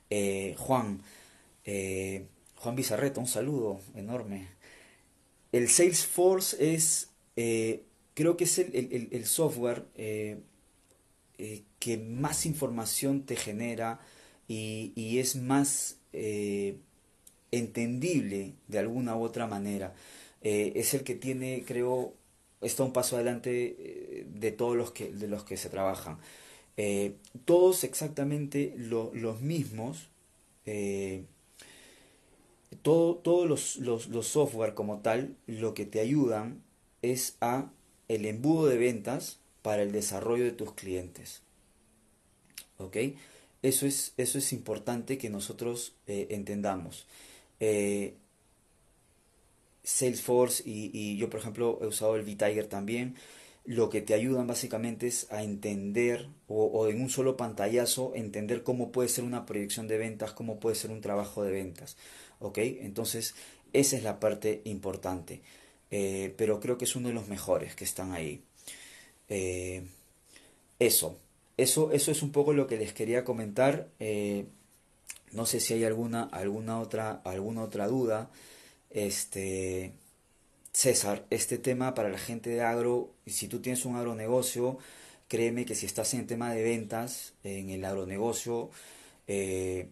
Eh, 0.10 0.56
Juan, 0.58 1.02
eh, 1.66 2.26
Juan 2.58 2.76
Bizarreta, 2.76 3.20
un 3.20 3.28
saludo 3.28 3.82
enorme. 3.96 4.48
El 5.52 5.68
Salesforce 5.70 6.76
es, 6.76 7.10
creo 8.14 8.38
que 8.38 8.44
es 8.44 8.60
el, 8.60 9.26
software 9.26 9.86
que 11.80 11.98
más 11.98 12.46
información 12.46 13.26
te 13.26 13.36
genera 13.36 14.00
y, 14.48 14.94
y 14.96 15.20
es 15.20 15.36
más 15.36 15.98
entendible 17.52 18.54
de 18.68 18.80
alguna 18.80 19.16
u 19.18 19.24
otra 19.24 19.48
manera. 19.48 19.94
es 20.42 20.94
el 20.94 21.04
que 21.04 21.16
tiene, 21.16 21.64
creo, 21.66 22.14
está 22.62 22.84
un 22.84 22.94
paso 22.94 23.16
adelante 23.16 24.26
de 24.28 24.52
todos 24.52 24.76
los 24.76 24.92
que, 24.92 25.12
de 25.12 25.28
los 25.28 25.44
que 25.44 25.58
se 25.58 25.70
trabajan. 25.70 26.18
todos 27.46 27.84
exactamente 27.84 28.74
los 28.78 29.42
mismos, 29.42 30.10
todos 32.82 33.50
los, 33.50 33.78
los, 33.78 34.08
los 34.08 34.28
software 34.28 34.74
como 34.74 35.00
tal, 35.00 35.36
lo 35.48 35.74
que 35.74 35.86
te 35.86 36.00
ayudan 36.00 36.62
es 37.02 37.36
a 37.42 37.70
el 38.08 38.26
embudo 38.26 38.68
de 38.68 38.78
ventas 38.78 39.40
para 39.62 39.84
el 39.84 39.92
desarrollo 39.92 40.44
de 40.44 40.52
tus 40.52 40.74
clientes. 40.74 41.42
¿Ok? 42.78 42.98
Eso 43.62 43.86
es, 43.86 44.14
eso 44.18 44.38
es 44.38 44.54
importante 44.54 45.18
que 45.18 45.30
nosotros 45.30 45.94
eh, 46.08 46.28
entendamos. 46.32 47.06
Eh, 47.60 48.16
Salesforce 49.84 50.64
y, 50.66 51.18
yo, 51.18 51.30
por 51.30 51.40
ejemplo, 51.40 51.80
he 51.82 51.88
usado 51.88 52.16
el 52.16 52.24
V-Tiger 52.24 52.68
también. 52.68 53.16
Lo 53.66 53.90
que 53.90 54.02
te 54.02 54.14
ayudan 54.14 54.48
básicamente 54.48 55.08
es 55.08 55.32
a 55.32 55.44
entender 55.44 56.28
o, 56.48 56.88
en 56.88 57.02
un 57.02 57.10
solo 57.10 57.38
pantallazo 57.38 58.14
entender 58.16 58.64
cómo 58.64 58.92
puede 58.92 59.10
ser 59.10 59.24
una 59.24 59.46
proyección 59.46 59.88
de 59.88 59.98
ventas, 59.98 60.34
cómo 60.34 60.60
puede 60.60 60.76
ser 60.76 60.92
un 60.92 61.02
trabajo 61.02 61.44
de 61.44 61.52
ventas. 61.52 61.98
¿Ok? 62.40 62.58
Entonces, 62.58 63.36
esa 63.74 63.98
es 63.98 64.04
la 64.04 64.20
parte 64.20 64.62
importante. 64.66 65.42
Eh, 65.92 66.34
pero 66.38 66.60
creo 66.60 66.78
que 66.78 66.86
es 66.86 66.96
uno 66.96 67.10
de 67.10 67.14
los 67.14 67.28
mejores 67.28 67.76
que 67.76 67.84
están 67.84 68.14
ahí. 68.14 68.42
Eh, 69.30 69.84
eso, 70.80 71.18
eso, 71.58 71.92
eso 71.92 72.12
es 72.12 72.24
un 72.24 72.32
poco 72.32 72.54
lo 72.54 72.68
que 72.68 72.78
les 72.78 72.94
quería 72.94 73.24
comentar. 73.24 73.90
Eh, 74.00 74.46
no 75.32 75.46
sé 75.46 75.60
si 75.60 75.74
hay 75.74 75.84
alguna, 75.84 76.24
alguna 76.24 76.80
otra, 76.80 77.22
alguna 77.24 77.64
otra 77.64 77.88
duda. 77.88 78.30
Este, 78.92 79.94
César, 80.74 81.26
este 81.30 81.58
tema 81.58 81.94
para 81.94 82.10
la 82.10 82.18
gente 82.18 82.50
de 82.50 82.62
agro, 82.62 83.12
si 83.26 83.48
tú 83.48 83.62
tienes 83.62 83.86
un 83.86 83.96
agronegocio, 83.98 84.78
créeme 85.28 85.66
que 85.66 85.76
si 85.76 85.86
estás 85.86 86.14
en 86.14 86.22
el 86.22 86.28
tema 86.28 86.54
de 86.54 86.64
ventas, 86.64 87.34
en 87.44 87.70
el 87.70 87.86
agronegocio, 87.86 88.70
eh, 89.28 89.90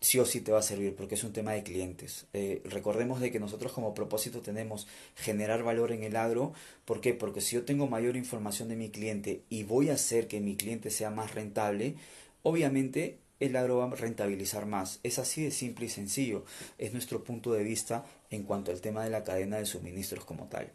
sí 0.00 0.18
o 0.18 0.24
sí 0.24 0.40
te 0.40 0.52
va 0.52 0.60
a 0.60 0.62
servir 0.62 0.94
porque 0.96 1.14
es 1.16 1.24
un 1.24 1.32
tema 1.32 1.52
de 1.52 1.62
clientes. 1.62 2.26
Eh, 2.32 2.62
recordemos 2.64 3.20
de 3.20 3.30
que 3.30 3.40
nosotros 3.40 3.72
como 3.72 3.94
propósito 3.94 4.40
tenemos 4.40 4.86
generar 5.16 5.62
valor 5.62 5.92
en 5.92 6.02
el 6.04 6.16
agro. 6.16 6.52
¿Por 6.84 7.00
qué? 7.00 7.14
Porque 7.14 7.40
si 7.40 7.56
yo 7.56 7.64
tengo 7.64 7.86
mayor 7.88 8.16
información 8.16 8.68
de 8.68 8.76
mi 8.76 8.90
cliente 8.90 9.42
y 9.50 9.64
voy 9.64 9.90
a 9.90 9.94
hacer 9.94 10.28
que 10.28 10.40
mi 10.40 10.56
cliente 10.56 10.90
sea 10.90 11.10
más 11.10 11.34
rentable, 11.34 11.96
obviamente 12.42 13.18
el 13.40 13.56
agro 13.56 13.78
va 13.78 13.86
a 13.86 13.94
rentabilizar 13.96 14.66
más. 14.66 15.00
Es 15.02 15.18
así 15.18 15.42
de 15.42 15.50
simple 15.50 15.86
y 15.86 15.88
sencillo. 15.88 16.44
Es 16.78 16.92
nuestro 16.92 17.24
punto 17.24 17.52
de 17.52 17.64
vista 17.64 18.04
en 18.30 18.44
cuanto 18.44 18.70
al 18.70 18.80
tema 18.80 19.02
de 19.02 19.10
la 19.10 19.24
cadena 19.24 19.56
de 19.56 19.66
suministros 19.66 20.24
como 20.24 20.46
tal. 20.48 20.70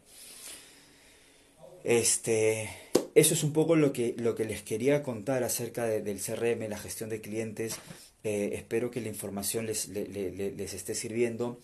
Este, 1.84 2.68
eso 3.14 3.34
es 3.34 3.44
un 3.44 3.52
poco 3.52 3.76
lo 3.76 3.92
que, 3.92 4.14
lo 4.18 4.34
que 4.34 4.44
les 4.44 4.62
quería 4.62 5.04
contar 5.04 5.44
acerca 5.44 5.86
del 5.86 6.20
CRM, 6.20 6.68
la 6.68 6.76
gestión 6.76 7.08
de 7.08 7.20
clientes. 7.20 7.76
Eh, 8.24 8.50
espero 8.54 8.90
que 8.90 9.00
la 9.00 9.08
información 9.08 9.66
les, 9.66 9.88
les, 9.88 10.74
esté 10.74 10.96
sirviendo. 10.96 11.60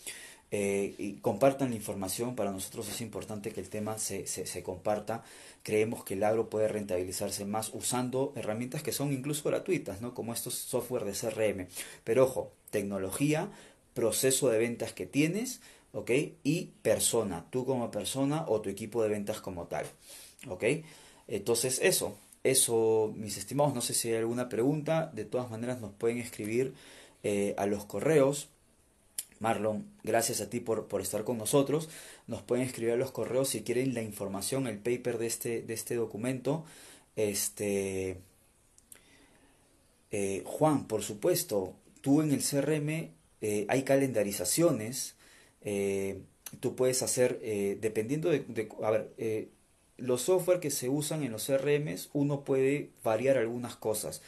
Eh, 0.54 0.94
y 0.98 1.14
compartan 1.14 1.70
la 1.70 1.76
información. 1.76 2.36
Para 2.36 2.52
nosotros 2.52 2.86
es 2.90 3.00
importante 3.00 3.52
que 3.52 3.60
el 3.60 3.70
tema 3.70 3.98
se, 3.98 4.26
se, 4.26 4.62
comparta. 4.62 5.24
Creemos 5.62 6.04
que 6.04 6.12
el 6.12 6.22
agro 6.24 6.50
puede 6.50 6.68
rentabilizarse 6.68 7.46
más 7.46 7.70
usando 7.72 8.34
herramientas 8.36 8.82
que 8.82 8.92
son 8.92 9.14
incluso 9.14 9.48
gratuitas, 9.48 10.02
¿no? 10.02 10.12
como 10.12 10.34
estos 10.34 10.54
software 10.54 11.06
de 11.06 11.12
CRM. 11.12 11.68
Pero 12.04 12.24
ojo, 12.24 12.52
tecnología, 12.70 13.50
proceso 13.94 14.50
de 14.50 14.58
ventas 14.58 14.92
que 14.92 15.06
tienes, 15.06 15.60
¿ok? 15.92 16.10
Y 16.44 16.72
persona, 16.82 17.46
tú 17.50 17.64
como 17.64 17.90
persona 17.90 18.44
o 18.46 18.60
tu 18.60 18.68
equipo 18.68 19.02
de 19.02 19.08
ventas 19.08 19.40
como 19.40 19.66
tal, 19.68 19.86
¿ok? 20.48 20.64
Entonces 21.28 21.80
eso, 21.82 22.14
eso, 22.44 23.12
mis 23.16 23.38
estimados, 23.38 23.74
no 23.74 23.80
sé 23.80 23.94
si 23.94 24.08
hay 24.08 24.16
alguna 24.16 24.48
pregunta. 24.48 25.10
De 25.14 25.24
todas 25.24 25.50
maneras, 25.50 25.80
nos 25.80 25.92
pueden 25.92 26.18
escribir 26.18 26.74
eh, 27.22 27.54
a 27.56 27.66
los 27.66 27.84
correos. 27.84 28.48
Marlon, 29.42 29.84
gracias 30.04 30.40
a 30.40 30.48
ti 30.48 30.60
por, 30.60 30.86
por, 30.88 31.02
estar 31.02 31.24
con 31.24 31.36
nosotros. 31.36 31.90
Nos 32.26 32.42
pueden 32.42 32.64
escribir 32.64 32.94
a 32.94 32.96
los 32.96 33.10
correos 33.10 33.50
si 33.50 33.62
quieren 33.62 33.92
la 33.92 34.02
información, 34.02 34.66
el 34.66 34.78
paper 34.78 35.18
de 35.18 35.26
este, 35.26 35.62
de 35.62 35.74
este 35.74 35.96
documento. 35.96 36.64
Este, 37.16 38.18
eh, 40.12 40.42
Juan, 40.46 40.86
por 40.86 41.02
supuesto, 41.02 41.74
tú 42.00 42.22
en 42.22 42.32
el 42.32 42.40
CRM 42.42 43.10
eh, 43.40 43.66
hay 43.68 43.82
calendarizaciones. 43.82 45.16
tú 46.60 46.76
puedes 46.76 47.02
hacer, 47.02 47.40
dependiendo 47.80 48.30
de, 48.30 48.40
de, 48.40 48.68
a 48.82 48.90
ver, 48.90 49.48
los 49.96 50.22
software 50.22 50.60
que 50.60 50.70
se 50.70 50.88
usan 50.88 51.22
en 51.24 51.32
los 51.32 51.46
CRMs, 51.46 52.10
uno 52.12 52.44
puede 52.44 52.90
variar 53.02 53.38
algunas 53.38 53.76
cosas. 53.76 54.22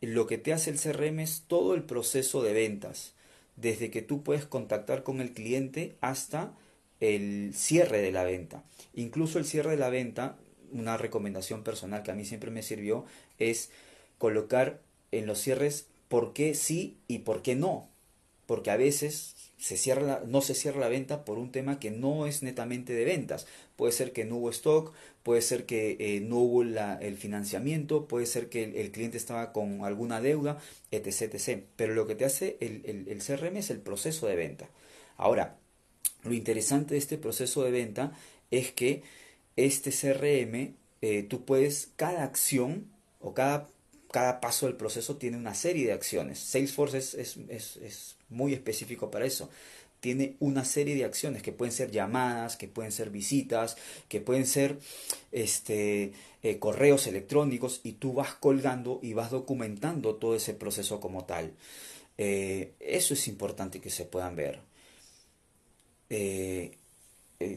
Lo 0.00 0.26
que 0.26 0.38
te 0.38 0.52
hace 0.52 0.70
el 0.70 0.78
CRM 0.78 1.20
es 1.20 1.44
todo 1.48 1.74
el 1.74 1.82
proceso 1.82 2.42
de 2.42 2.52
ventas, 2.52 3.14
desde 3.60 3.90
que 3.90 4.02
tú 4.02 4.22
puedes 4.22 4.46
contactar 4.46 5.02
con 5.02 5.20
el 5.20 5.32
cliente 5.32 5.96
hasta 6.00 6.54
el 7.00 7.52
cierre 7.54 8.00
de 8.00 8.12
la 8.12 8.24
venta. 8.24 8.64
Incluso 8.94 9.38
el 9.38 9.44
cierre 9.44 9.72
de 9.72 9.76
la 9.76 9.90
venta, 9.90 10.36
una 10.72 10.96
recomendación 10.96 11.62
personal 11.62 12.02
que 12.02 12.10
a 12.10 12.14
mí 12.14 12.24
siempre 12.24 12.50
me 12.50 12.62
sirvió, 12.62 13.04
es 13.38 13.70
colocar 14.18 14.80
en 15.12 15.26
los 15.26 15.40
cierres 15.40 15.86
por 16.08 16.32
qué 16.32 16.54
sí 16.54 16.98
y 17.08 17.20
por 17.20 17.42
qué 17.42 17.54
no. 17.54 17.88
Porque 18.46 18.70
a 18.70 18.76
veces 18.76 19.34
se 19.58 19.76
cierra 19.76 20.22
no 20.24 20.40
se 20.40 20.54
cierra 20.54 20.80
la 20.80 20.88
venta 20.88 21.24
por 21.24 21.36
un 21.38 21.50
tema 21.50 21.80
que 21.80 21.90
no 21.90 22.26
es 22.26 22.42
netamente 22.42 22.94
de 22.94 23.04
ventas. 23.04 23.46
Puede 23.76 23.92
ser 23.92 24.12
que 24.12 24.24
no 24.24 24.36
hubo 24.36 24.50
stock, 24.50 24.92
puede 25.28 25.42
ser 25.42 25.66
que 25.66 25.98
eh, 26.00 26.20
no 26.20 26.36
hubo 26.36 26.62
el 26.62 27.16
financiamiento, 27.18 28.08
puede 28.08 28.24
ser 28.24 28.48
que 28.48 28.64
el, 28.64 28.90
cliente 28.92 29.18
estaba 29.18 29.52
con 29.52 29.84
alguna 29.84 30.22
deuda, 30.22 30.56
etc, 30.90 31.34
etc. 31.34 31.64
Pero 31.76 31.92
lo 31.92 32.06
que 32.06 32.14
te 32.14 32.24
hace 32.24 32.56
el, 32.60 33.04
el, 33.06 33.18
CRM 33.18 33.58
es 33.58 33.68
el 33.68 33.78
proceso 33.78 34.26
de 34.26 34.36
venta. 34.36 34.70
Ahora, 35.18 35.58
lo 36.24 36.32
interesante 36.32 36.94
de 36.94 36.98
este 36.98 37.18
proceso 37.18 37.62
de 37.62 37.72
venta 37.72 38.18
es 38.50 38.72
que 38.72 39.02
este 39.56 39.90
CRM, 39.90 40.74
eh, 41.02 41.24
tú 41.24 41.44
puedes, 41.44 41.90
cada 41.96 42.24
acción 42.24 42.86
o 43.20 43.34
cada 43.34 43.68
cada 44.10 44.40
paso 44.40 44.64
del 44.64 44.76
proceso 44.76 45.18
tiene 45.18 45.36
una 45.36 45.54
serie 45.54 45.84
de 45.84 45.92
acciones. 45.92 46.38
Salesforce 46.38 46.96
es, 46.96 47.12
es, 47.12 47.36
es, 47.50 47.76
es, 47.76 48.16
muy 48.30 48.54
específico 48.54 49.10
para 49.10 49.26
eso. 49.26 49.50
Tiene 50.00 50.36
una 50.38 50.64
serie 50.64 50.94
de 50.94 51.04
acciones 51.04 51.42
que 51.42 51.52
pueden 51.52 51.72
ser 51.72 51.90
llamadas, 51.90 52.56
que 52.56 52.68
pueden 52.68 52.92
ser 52.92 53.10
visitas, 53.10 53.76
que 54.08 54.20
pueden 54.20 54.46
ser 54.46 54.78
este, 55.32 56.12
eh, 56.42 56.58
correos 56.58 57.06
electrónicos 57.08 57.80
y 57.82 57.92
tú 57.92 58.12
vas 58.12 58.34
colgando 58.34 59.00
y 59.02 59.12
vas 59.12 59.30
documentando 59.30 60.14
todo 60.14 60.36
ese 60.36 60.54
proceso 60.54 61.00
como 61.00 61.24
tal. 61.24 61.52
Eh, 62.16 62.72
eso 62.80 63.14
es 63.14 63.28
importante 63.28 63.80
que 63.80 63.90
se 63.90 64.04
puedan 64.04 64.36
ver. 64.36 64.60
Eh, 66.10 66.76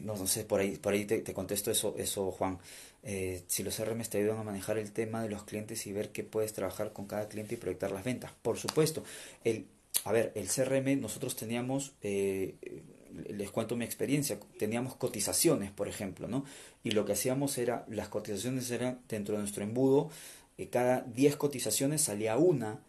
no, 0.02 0.26
sé, 0.26 0.44
por 0.44 0.60
ahí, 0.60 0.76
por 0.76 0.92
ahí 0.92 1.04
te, 1.04 1.18
te 1.18 1.34
contesto 1.34 1.70
eso, 1.70 1.94
eso 1.98 2.30
Juan. 2.32 2.58
Si 3.48 3.62
los 3.64 3.76
CRM 3.76 4.00
te 4.04 4.18
ayudan 4.18 4.38
a 4.38 4.44
manejar 4.44 4.78
el 4.78 4.92
tema 4.92 5.22
de 5.22 5.28
los 5.28 5.42
clientes 5.44 5.86
y 5.86 5.92
ver 5.92 6.10
qué 6.12 6.22
puedes 6.22 6.52
trabajar 6.52 6.92
con 6.92 7.06
cada 7.06 7.28
cliente 7.28 7.54
y 7.54 7.58
proyectar 7.58 7.90
las 7.90 8.04
ventas. 8.04 8.32
Por 8.42 8.58
supuesto, 8.58 9.02
el, 9.42 9.66
a 10.04 10.12
ver, 10.12 10.32
el 10.34 10.48
CRM 10.48 11.00
nosotros 11.00 11.36
teníamos, 11.36 11.92
eh, 12.02 12.56
les 13.28 13.50
cuento 13.50 13.76
mi 13.76 13.84
experiencia, 13.84 14.38
teníamos 14.58 14.96
cotizaciones, 14.96 15.70
por 15.70 15.88
ejemplo, 15.88 16.28
¿no? 16.28 16.44
Y 16.82 16.90
lo 16.92 17.04
que 17.04 17.12
hacíamos 17.12 17.58
era, 17.58 17.84
las 17.88 18.08
cotizaciones 18.08 18.70
eran 18.70 19.00
dentro 19.08 19.34
de 19.34 19.40
nuestro 19.40 19.62
embudo, 19.62 20.10
eh, 20.58 20.68
cada 20.68 21.02
10 21.02 21.36
cotizaciones 21.36 22.02
salía 22.02 22.36
una. 22.36 22.80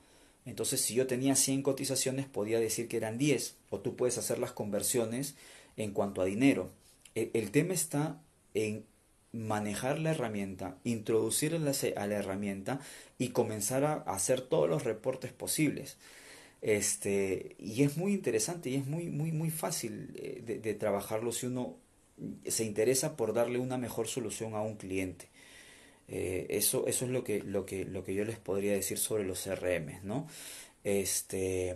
Entonces, 0.46 0.82
si 0.82 0.94
yo 0.94 1.08
tenía 1.08 1.36
100 1.36 1.64
cotizaciones, 1.64 2.26
podía 2.26 2.60
decir 2.60 2.88
que 2.88 2.98
eran 2.98 3.18
10. 3.18 3.56
O 3.70 3.80
tú 3.80 3.96
puedes 3.96 4.18
hacer 4.18 4.40
las 4.40 4.52
conversiones 4.52 5.36
en 5.78 5.92
cuanto 5.92 6.22
a 6.22 6.26
dinero. 6.26 6.70
E, 7.16 7.32
el 7.34 7.52
tema 7.52 7.74
está 7.74 8.22
en 8.54 8.86
manejar 9.32 10.00
la 10.00 10.12
herramienta, 10.12 10.78
introducir 10.84 11.56
a 11.56 12.08
la 12.08 12.16
herramienta 12.16 12.80
y 13.18 13.30
comenzar 13.30 13.84
a 13.84 13.94
hacer 14.08 14.42
todos 14.42 14.70
los 14.70 14.84
reportes 14.84 15.32
posibles. 15.32 15.98
Este, 16.64 17.58
y 17.60 17.84
es 17.84 17.98
muy 17.98 18.14
interesante 18.14 18.70
y 18.70 18.76
es 18.76 18.88
muy, 18.88 19.10
muy, 19.10 19.34
muy 19.34 19.52
fácil 19.52 20.14
eh, 20.16 20.42
de, 20.64 20.74
trabajarlo 20.76 21.34
si 21.34 21.48
uno 21.48 21.76
se 22.48 22.64
interesa 22.64 23.18
por 23.18 23.34
darle 23.34 23.60
una 23.60 23.78
mejor 23.78 24.08
solución 24.08 24.56
a 24.56 24.62
un 24.62 24.78
cliente. 24.78 25.28
Eh, 26.08 26.48
eso, 26.50 26.88
eso 26.88 27.04
es 27.04 27.12
lo 27.12 27.26
que, 27.26 27.44
lo, 27.44 27.66
que, 27.66 27.84
lo 27.84 28.06
que 28.06 28.14
yo 28.14 28.24
les 28.24 28.38
podría 28.38 28.72
decir 28.72 28.98
sobre 28.98 29.26
los 29.26 29.44
CRM, 29.44 30.00
¿no? 30.04 30.26
Este, 30.86 31.76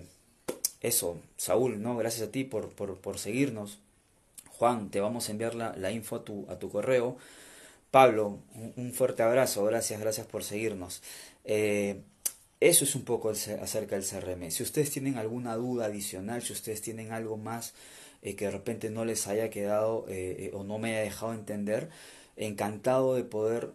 eso, 0.80 1.20
Saúl, 1.36 1.82
¿no? 1.82 1.98
Gracias 1.98 2.30
a 2.30 2.32
ti 2.32 2.46
por, 2.46 2.70
por, 2.70 2.98
por 2.98 3.20
seguirnos. 3.20 3.80
Juan, 4.52 4.90
te 4.90 5.02
vamos 5.02 5.28
a 5.28 5.34
enviar 5.34 5.54
la, 5.54 5.76
la 5.76 5.92
info 5.92 6.16
a 6.16 6.24
tu, 6.24 6.46
a 6.50 6.60
tu 6.60 6.70
correo. 6.70 7.18
Pablo, 7.92 8.40
un 8.78 8.94
fuerte 8.94 9.24
abrazo, 9.24 9.66
gracias, 9.66 10.00
gracias 10.00 10.28
por 10.28 10.46
seguirnos. 10.46 11.02
Eh, 11.44 12.02
eso 12.60 12.86
es 12.86 12.96
un 12.96 13.04
poco 13.04 13.30
acerca 13.30 13.96
del 13.98 14.06
CRM. 14.06 14.50
Si 14.52 14.64
ustedes 14.64 14.92
tienen 14.92 15.18
alguna 15.18 15.56
duda 15.56 15.86
adicional, 15.86 16.42
si 16.42 16.54
ustedes 16.54 16.82
tienen 16.82 17.12
algo 17.12 17.38
más 17.38 17.74
eh, 18.22 18.36
que 18.36 18.46
de 18.46 18.52
repente 18.52 18.90
no 18.90 19.06
les 19.06 19.28
haya 19.28 19.50
quedado 19.50 20.06
eh, 20.10 20.52
o 20.54 20.64
no 20.64 20.80
me 20.80 20.92
haya 20.92 21.02
dejado 21.02 21.34
entender, 21.34 21.90
encantado 22.36 23.16
de 23.16 23.24
poder 23.24 23.74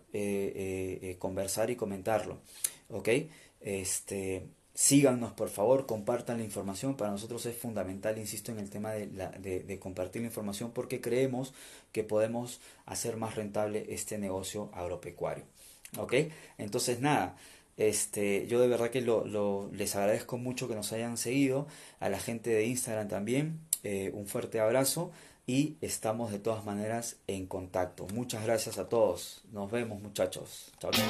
conversar 1.19 1.71
y 1.71 1.77
comentarlo. 1.77 2.39
¿Ok? 2.89 3.09
Este, 3.61 4.47
síganos 4.75 5.33
por 5.33 5.49
favor, 5.49 5.87
compartan 5.87 6.39
la 6.39 6.45
información. 6.45 6.97
Para 6.97 7.11
nosotros 7.11 7.45
es 7.47 7.57
fundamental, 7.57 8.19
insisto, 8.19 8.53
en 8.53 8.59
el 8.59 8.71
tema 8.71 8.93
de, 8.93 9.07
la, 9.07 9.31
de, 9.31 9.79
compartir 9.79 10.23
la 10.23 10.29
información 10.29 10.73
porque 10.73 11.01
creemos 11.01 11.55
que 11.93 12.05
podemos 12.05 12.61
hacer 12.87 13.17
más 13.17 13.35
rentable 13.35 13.87
este 13.89 14.19
negocio 14.19 14.71
agropecuario. 14.73 15.45
¿Ok? 15.99 16.15
Entonces, 16.59 17.01
nada. 17.01 17.37
Este, 17.77 18.47
yo 18.47 18.61
de 18.61 18.69
verdad 18.69 18.91
que 18.91 19.01
lo, 19.01 19.71
les 19.73 19.97
agradezco 19.97 20.39
mucho 20.39 20.69
que 20.69 20.75
nos 20.75 20.93
hayan 20.93 21.17
seguido, 21.17 21.67
a 22.01 22.09
la 22.09 22.19
gente 22.19 22.51
de 22.51 22.67
Instagram 22.67 23.09
también, 23.09 23.61
eh, 23.83 24.11
un 24.15 24.27
fuerte 24.27 24.61
abrazo 24.61 25.11
y 25.47 25.77
estamos 25.81 26.31
de 26.31 26.39
todas 26.39 26.65
maneras 26.65 27.17
en 27.27 27.47
contacto. 27.47 28.07
Muchas 28.15 28.45
gracias 28.45 28.79
a 28.79 28.89
todos, 28.89 29.43
nos 29.53 29.71
vemos 29.71 30.01
muchachos, 30.01 30.73
chao. 30.79 30.91
chao. 30.93 31.07